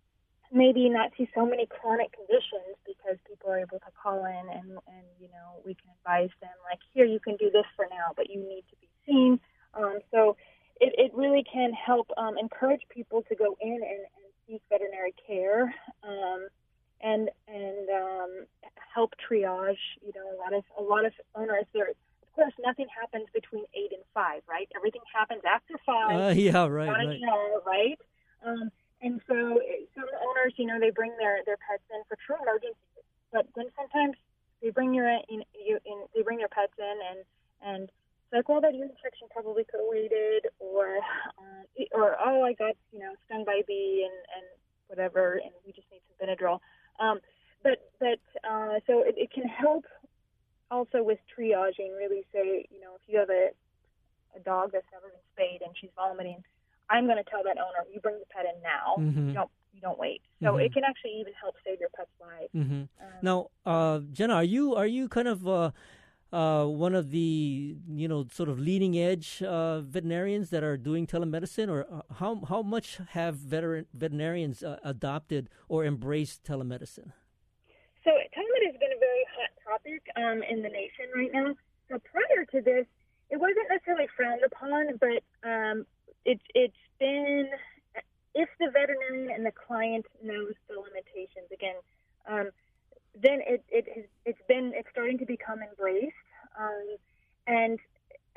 maybe 0.50 0.88
not 0.88 1.10
see 1.16 1.28
so 1.34 1.46
many 1.46 1.66
chronic 1.66 2.12
conditions 2.12 2.74
because 2.86 3.16
people 3.26 3.50
are 3.50 3.60
able 3.60 3.78
to 3.78 3.92
call 3.94 4.24
in 4.26 4.44
and, 4.50 4.76
and 4.90 5.06
you 5.20 5.28
know 5.30 5.62
we 5.64 5.74
can 5.74 5.88
advise 5.98 6.32
them 6.42 6.54
like, 6.68 6.80
here 6.92 7.06
you 7.06 7.20
can 7.20 7.36
do 7.36 7.50
this 7.50 7.66
for 7.76 7.86
now, 7.88 8.12
but 8.16 8.28
you 8.28 8.40
need 8.40 8.64
to 8.68 8.76
be 8.80 8.88
seen. 9.06 9.38
Um, 9.74 9.98
so 10.10 10.36
it, 10.82 10.92
it 10.98 11.14
really 11.14 11.44
can 11.44 11.72
help 11.72 12.10
um, 12.16 12.36
encourage 12.36 12.82
people 12.90 13.22
to 13.28 13.34
go 13.34 13.56
in 13.60 13.72
and, 13.72 13.82
and 13.82 14.26
seek 14.46 14.62
veterinary 14.68 15.14
care. 15.26 15.74
Um, 16.02 16.48
and 17.02 17.30
and 17.48 17.88
um, 17.90 18.46
help 18.94 19.12
triage. 19.18 19.82
You 20.00 20.12
know, 20.14 20.26
a 20.34 20.38
lot 20.38 20.54
of 20.54 20.64
a 20.78 20.82
lot 20.82 21.04
of 21.04 21.12
owners 21.34 21.66
there. 21.74 21.90
Of 21.90 22.32
course, 22.34 22.54
nothing 22.64 22.86
happens 22.88 23.26
between 23.34 23.64
eight 23.74 23.92
and 23.92 24.02
five, 24.14 24.42
right? 24.48 24.68
Everything 24.74 25.02
happens 25.14 25.42
after 25.44 25.74
five. 25.84 26.16
Uh, 26.16 26.34
yeah, 26.34 26.64
right, 26.66 26.88
right. 26.88 27.20
Right? 27.66 27.98
Um, 28.46 28.70
and 29.02 29.20
so 29.26 29.60
some 29.94 30.08
owners, 30.30 30.54
you 30.56 30.66
know, 30.66 30.78
they 30.80 30.90
bring 30.90 31.12
their 31.18 31.40
their 31.44 31.58
pets 31.58 31.82
in 31.90 32.02
for 32.08 32.16
true 32.24 32.36
emergencies, 32.40 33.04
but 33.32 33.46
then 33.56 33.66
sometimes 33.76 34.16
they 34.62 34.70
bring 34.70 34.94
your 34.94 35.08
in, 35.08 35.42
you 35.66 35.78
in 35.84 36.04
they 36.14 36.22
bring 36.22 36.38
their 36.38 36.48
pets 36.48 36.72
in 36.78 36.98
and 37.10 37.20
and 37.62 37.90
like, 38.32 38.48
well, 38.48 38.60
that 38.60 38.74
ear 38.74 38.84
infection 38.84 39.28
probably 39.30 39.64
could 39.64 39.80
have 39.80 39.88
waited, 39.88 40.48
or 40.58 40.96
um, 41.38 41.64
or 41.92 42.16
oh, 42.24 42.42
I 42.42 42.54
got 42.54 42.74
you 42.92 42.98
know 42.98 43.12
stung 43.26 43.44
by 43.44 43.60
a 43.60 43.64
bee 43.66 44.08
and 44.08 44.18
and 44.36 44.46
whatever, 44.88 45.34
and 45.34 45.52
we 45.66 45.72
just 45.72 45.86
need 45.92 46.00
some 46.08 46.28
Benadryl. 46.28 46.60
Um, 46.98 47.20
but 47.62 47.90
but 48.00 48.20
uh, 48.48 48.80
so 48.86 49.02
it, 49.02 49.14
it 49.16 49.32
can 49.32 49.44
help 49.44 49.84
also 50.70 51.02
with 51.02 51.18
triaging. 51.36 51.96
Really 51.96 52.24
say, 52.32 52.66
you 52.70 52.80
know, 52.80 52.96
if 52.96 53.02
you 53.06 53.18
have 53.18 53.30
a 53.30 53.50
a 54.34 54.40
dog 54.40 54.70
that's 54.72 54.86
never 54.92 55.08
been 55.08 55.26
spayed 55.34 55.60
and 55.62 55.76
she's 55.78 55.90
vomiting, 55.94 56.42
I'm 56.88 57.04
going 57.04 57.22
to 57.22 57.28
tell 57.28 57.42
that 57.44 57.56
owner, 57.58 57.86
you 57.92 58.00
bring 58.00 58.18
the 58.18 58.26
pet 58.34 58.46
in 58.46 58.62
now. 58.62 58.96
Mm-hmm. 58.98 59.28
You 59.28 59.34
don't 59.34 59.50
you 59.74 59.80
don't 59.80 59.98
wait. 59.98 60.22
So 60.42 60.52
mm-hmm. 60.52 60.60
it 60.60 60.74
can 60.74 60.84
actually 60.84 61.18
even 61.20 61.32
help 61.40 61.54
save 61.64 61.80
your 61.80 61.88
pet's 61.96 62.10
life. 62.20 62.50
Mm-hmm. 62.54 62.82
Um, 62.82 63.12
now, 63.22 63.48
uh, 63.64 64.00
Jenna, 64.12 64.34
are 64.34 64.44
you 64.44 64.74
are 64.74 64.86
you 64.86 65.08
kind 65.08 65.28
of 65.28 65.46
uh, 65.46 65.70
uh, 66.32 66.64
one 66.64 66.94
of 66.94 67.10
the 67.10 67.76
you 67.88 68.08
know 68.08 68.26
sort 68.32 68.48
of 68.48 68.58
leading 68.58 68.98
edge 68.98 69.42
uh, 69.42 69.80
veterinarians 69.80 70.50
that 70.50 70.64
are 70.64 70.76
doing 70.76 71.06
telemedicine, 71.06 71.68
or 71.68 71.86
uh, 71.92 72.02
how 72.14 72.42
how 72.48 72.62
much 72.62 72.98
have 73.10 73.36
veteran 73.36 73.86
veterinarians 73.92 74.62
uh, 74.62 74.78
adopted 74.82 75.50
or 75.68 75.84
embraced 75.84 76.42
telemedicine? 76.44 77.12
So 78.04 78.10
telemedicine 78.10 78.72
has 78.72 78.76
been 78.80 78.92
a 78.96 79.00
very 79.00 79.24
hot 79.36 79.52
topic 79.68 80.02
um, 80.16 80.42
in 80.42 80.62
the 80.62 80.68
nation 80.68 81.06
right 81.14 81.30
now. 81.32 81.54
So 81.88 82.00
prior 82.00 82.44
to 82.52 82.60
this, 82.60 82.86
it 83.30 83.38
wasn't 83.38 83.68
necessarily 83.70 84.08
frowned 84.16 84.42
upon, 84.44 84.98
but 84.98 85.22
um, 85.48 85.86
it's 86.24 86.44
it's 86.54 86.82
been 86.98 87.48
if 88.34 88.48
the 88.58 88.70
veterinarian 88.72 89.30
and 89.30 89.44
the 89.44 89.52
client 89.52 90.06
knows 90.22 90.54
the 90.68 90.80
limitations 90.80 91.52
again. 91.52 91.76
Um, 92.26 92.50
then 93.14 93.40
it, 93.46 93.64
it 93.68 93.86
has, 93.94 94.04
it's 94.24 94.40
been 94.48 94.72
it's 94.74 94.88
starting 94.90 95.18
to 95.18 95.26
become 95.26 95.60
embraced, 95.60 96.16
um, 96.58 96.96
and 97.46 97.78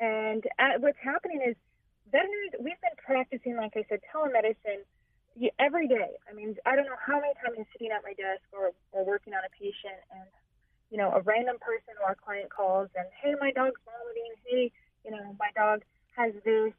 and 0.00 0.44
at, 0.58 0.80
what's 0.80 0.98
happening 1.02 1.40
is 1.40 1.56
veterinarians 2.12 2.54
we've 2.60 2.80
been 2.80 2.98
practicing 2.98 3.56
like 3.56 3.72
I 3.76 3.84
said 3.88 4.00
telemedicine 4.12 4.84
every 5.58 5.88
day. 5.88 6.16
I 6.28 6.34
mean 6.34 6.56
I 6.66 6.76
don't 6.76 6.86
know 6.86 7.00
how 7.00 7.20
many 7.20 7.34
times 7.40 7.56
I'm 7.58 7.66
sitting 7.72 7.90
at 7.90 8.02
my 8.04 8.12
desk 8.12 8.44
or, 8.52 8.72
or 8.92 9.04
working 9.04 9.32
on 9.32 9.40
a 9.44 9.52
patient 9.52 10.00
and 10.12 10.28
you 10.90 10.98
know 10.98 11.10
a 11.12 11.20
random 11.22 11.56
person 11.60 11.96
or 12.04 12.12
a 12.12 12.16
client 12.16 12.50
calls 12.50 12.88
and 12.96 13.06
hey 13.22 13.34
my 13.40 13.50
dog's 13.52 13.80
vomiting 13.84 14.32
hey 14.44 14.70
you 15.04 15.10
know 15.10 15.36
my 15.38 15.48
dog 15.56 15.82
has 16.16 16.32
this 16.44 16.72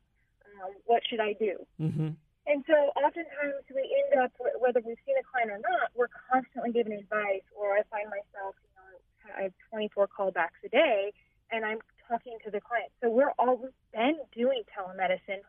um, 0.63 0.73
what 0.85 1.01
should 1.07 1.19
I 1.19 1.33
do? 1.33 1.65
Mm-hmm. 1.81 2.09
And 2.47 2.63
so 2.63 2.95
oftentimes 2.95 3.67
we 3.67 3.83
end 3.83 4.23
up, 4.23 4.31
whether 4.39 4.79
we've 4.79 4.99
seen 5.05 5.19
a 5.19 5.25
client 5.27 5.51
or 5.51 5.59
not, 5.59 5.91
we're 5.95 6.07
constantly 6.31 6.71
giving 6.71 6.93
advice, 6.93 7.43
or 7.51 7.75
I 7.75 7.83
find 7.91 8.07
myself, 8.07 8.55
you 8.63 9.27
know, 9.27 9.35
I 9.35 9.41
have 9.51 9.55
24 9.69 10.07
callbacks 10.07 10.63
a 10.63 10.69
day, 10.69 11.11
and 11.51 11.65
I'm 11.65 11.79
talking 12.07 12.37
to 12.45 12.51
the 12.51 12.61
client. 12.61 12.87
So 13.03 13.09
we're 13.09 13.35
all 13.37 13.67
been 13.91 14.15
doing 14.31 14.63
telemedicine. 14.71 15.43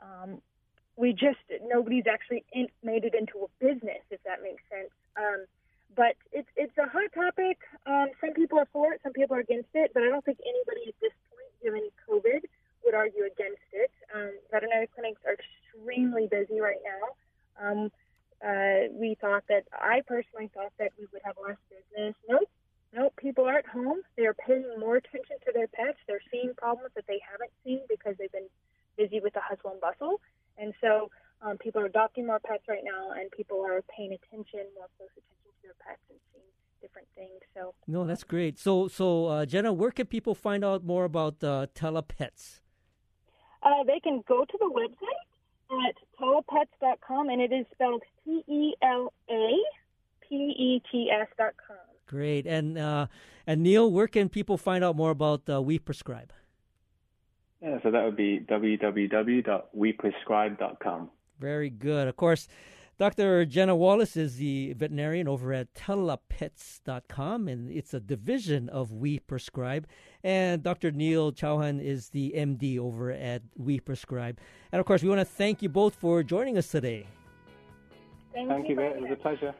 Um, 0.00 0.40
we 0.96 1.12
just 1.12 1.38
nobody's 1.68 2.08
actually 2.10 2.44
in, 2.52 2.68
made 2.82 3.04
it 3.04 3.14
into 3.14 3.44
a 3.44 3.48
business, 3.60 4.02
if 4.10 4.22
that 4.24 4.42
makes 4.42 4.62
sense. 4.72 4.90
Um, 5.16 5.44
but 5.94 6.16
it's 6.32 6.48
it's 6.56 6.76
a 6.78 6.88
hot 6.88 7.12
topic. 7.14 7.58
Um, 7.86 8.08
some 8.20 8.32
people 8.32 8.58
are 8.58 8.68
for 8.72 8.92
it, 8.94 9.00
some 9.02 9.12
people 9.12 9.36
are 9.36 9.40
against 9.40 9.70
it. 9.74 9.92
But 9.94 10.02
I 10.02 10.08
don't 10.08 10.24
think 10.24 10.38
anybody 10.42 10.88
at 10.88 10.96
this 11.00 11.12
point, 11.28 11.52
given 11.62 11.84
COVID, 12.08 12.42
would 12.84 12.94
argue 12.94 13.24
against 13.24 13.68
it. 13.72 13.90
Um, 14.14 14.32
veterinary 14.50 14.88
clinics 14.94 15.20
are 15.26 15.34
extremely 15.34 16.28
busy 16.30 16.60
right 16.60 16.80
now. 16.84 17.04
Um, 17.60 17.92
uh, 18.44 18.92
we 18.92 19.16
thought 19.20 19.44
that, 19.48 19.64
I 19.72 20.02
personally 20.06 20.50
thought 20.54 20.72
that 20.78 20.92
we 20.98 21.06
would 21.12 21.22
have 21.24 21.36
less 21.42 21.58
business. 21.68 22.14
Nope. 22.28 22.48
Nope. 22.94 23.14
People 23.18 23.44
are 23.46 23.58
at 23.58 23.66
home. 23.66 24.00
They 24.16 24.26
are 24.26 24.34
paying 24.34 24.64
more 24.78 24.96
attention 24.96 25.36
to 25.46 25.52
their 25.52 25.68
pets. 25.68 25.98
They're 26.06 26.22
seeing 26.30 26.52
problems 26.56 26.92
that 26.94 27.06
they 27.06 27.20
haven't 27.20 27.50
seen 27.64 27.80
because 27.88 28.14
they've 28.18 28.32
been 28.32 28.48
busy 28.96 29.20
with 29.20 29.34
the 29.34 29.40
hustle 29.40 29.72
and 29.72 29.80
bustle. 29.80 30.20
And 30.56 30.72
so 30.80 31.10
um, 31.42 31.58
people 31.58 31.82
are 31.82 31.86
adopting 31.86 32.26
more 32.26 32.40
pets 32.40 32.64
right 32.68 32.82
now, 32.84 33.12
and 33.12 33.30
people 33.30 33.64
are 33.64 33.82
paying 33.94 34.12
attention, 34.12 34.66
more 34.74 34.88
close 34.96 35.10
attention 35.12 35.50
to 35.54 35.62
their 35.62 35.78
pets 35.84 36.02
and 36.10 36.18
seeing 36.32 36.50
different 36.80 37.08
things. 37.14 37.40
So 37.54 37.74
no, 37.86 38.06
that's 38.06 38.24
great. 38.24 38.58
So 38.58 38.88
so 38.88 39.26
uh, 39.26 39.46
Jenna, 39.46 39.72
where 39.72 39.90
can 39.90 40.06
people 40.06 40.34
find 40.34 40.64
out 40.64 40.84
more 40.84 41.04
about 41.04 41.42
uh, 41.42 41.66
Telapets? 41.74 42.60
Uh, 43.62 43.84
they 43.86 44.00
can 44.00 44.22
go 44.28 44.44
to 44.44 44.58
the 44.58 44.70
website 44.70 45.86
at 45.86 45.94
telapets.com, 46.18 47.28
and 47.28 47.40
it 47.40 47.52
is 47.52 47.64
spelled 47.72 48.02
T 48.24 48.42
E 48.46 48.74
L 48.82 49.12
A 49.30 49.56
P 50.28 50.34
E 50.34 50.82
T 50.90 51.08
S 51.10 51.28
dot 51.36 51.54
com. 51.66 51.76
Great. 52.06 52.46
And 52.46 52.78
uh, 52.78 53.06
and 53.46 53.62
Neil, 53.62 53.90
where 53.90 54.08
can 54.08 54.28
people 54.28 54.56
find 54.56 54.84
out 54.84 54.96
more 54.96 55.10
about 55.10 55.42
uh, 55.48 55.60
We 55.60 55.78
Prescribe? 55.78 56.32
Yeah, 57.62 57.78
so 57.82 57.90
that 57.90 58.04
would 58.04 58.16
be 58.16 58.40
www.weprescribe.com. 58.40 61.10
Very 61.40 61.70
good. 61.70 62.08
Of 62.08 62.16
course, 62.16 62.48
Dr. 62.98 63.44
Jenna 63.44 63.76
Wallace 63.76 64.16
is 64.16 64.36
the 64.36 64.72
veterinarian 64.74 65.28
over 65.28 65.52
at 65.52 65.74
telapets.com, 65.74 67.48
and 67.48 67.70
it's 67.70 67.94
a 67.94 68.00
division 68.00 68.68
of 68.68 68.92
We 68.92 69.18
Prescribe. 69.18 69.86
And 70.24 70.62
Dr. 70.62 70.90
Neil 70.90 71.32
Chauhan 71.32 71.82
is 71.82 72.08
the 72.08 72.34
MD 72.36 72.78
over 72.78 73.10
at 73.10 73.42
We 73.56 73.80
Prescribe. 73.80 74.38
And 74.72 74.80
of 74.80 74.86
course, 74.86 75.02
we 75.02 75.08
want 75.08 75.20
to 75.20 75.24
thank 75.24 75.62
you 75.62 75.68
both 75.68 75.94
for 75.94 76.22
joining 76.22 76.58
us 76.58 76.68
today. 76.68 77.06
Thank, 78.34 78.48
thank 78.48 78.68
you. 78.68 78.80
It 78.80 79.00
was 79.00 79.10
a 79.12 79.16
pleasure. 79.16 79.54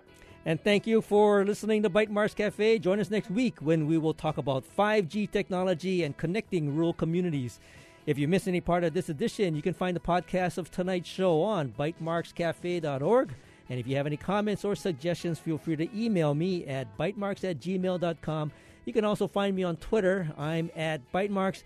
And 0.44 0.62
thank 0.62 0.86
you 0.86 1.02
for 1.02 1.44
listening 1.44 1.82
to 1.82 1.90
Bytemarks 1.90 2.34
Cafe. 2.34 2.78
Join 2.78 3.00
us 3.00 3.10
next 3.10 3.30
week 3.30 3.58
when 3.60 3.86
we 3.86 3.98
will 3.98 4.14
talk 4.14 4.38
about 4.38 4.64
5G 4.76 5.30
technology 5.30 6.04
and 6.04 6.16
connecting 6.16 6.74
rural 6.74 6.92
communities. 6.92 7.60
If 8.06 8.18
you 8.18 8.26
miss 8.28 8.48
any 8.48 8.60
part 8.60 8.84
of 8.84 8.94
this 8.94 9.10
edition, 9.10 9.54
you 9.54 9.62
can 9.62 9.74
find 9.74 9.94
the 9.94 10.00
podcast 10.00 10.56
of 10.56 10.70
tonight's 10.70 11.08
show 11.08 11.42
on 11.42 11.74
bytemarkscafe.org. 11.78 13.34
And 13.68 13.78
if 13.78 13.86
you 13.86 13.96
have 13.96 14.06
any 14.06 14.16
comments 14.16 14.64
or 14.64 14.74
suggestions, 14.74 15.38
feel 15.38 15.58
free 15.58 15.76
to 15.76 15.88
email 15.94 16.34
me 16.34 16.66
at 16.66 16.96
bytemarks 16.96 17.44
at 17.44 17.60
gmail.com. 17.60 18.52
You 18.88 18.94
can 18.94 19.04
also 19.04 19.28
find 19.28 19.54
me 19.54 19.64
on 19.64 19.76
Twitter. 19.76 20.32
I'm 20.38 20.70
at 20.74 21.12
bytemarks. 21.12 21.62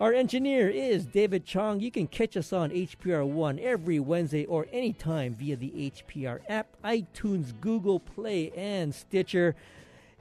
Our 0.00 0.12
engineer 0.12 0.68
is 0.68 1.04
David 1.04 1.44
Chong. 1.44 1.80
You 1.80 1.90
can 1.90 2.06
catch 2.06 2.36
us 2.36 2.52
on 2.52 2.70
HPR 2.70 3.26
One 3.26 3.58
every 3.58 3.98
Wednesday 3.98 4.44
or 4.44 4.68
anytime 4.70 5.34
via 5.34 5.56
the 5.56 5.90
HPR 5.90 6.38
app, 6.48 6.68
iTunes, 6.84 7.52
Google 7.60 7.98
Play, 7.98 8.52
and 8.52 8.94
Stitcher. 8.94 9.56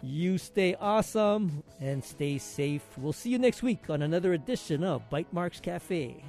You 0.02 0.40
stay 0.40 0.74
awesome 0.74 1.62
and 1.80 2.04
stay 2.04 2.40
safe. 2.40 2.82
We'll 2.98 3.14
see 3.14 3.30
you 3.30 3.38
next 3.38 3.62
week 3.62 3.88
on 3.88 4.02
another 4.02 4.34
edition 4.34 4.84
of 4.84 5.08
Bytemarks 5.12 5.62
Cafe. 5.62 6.24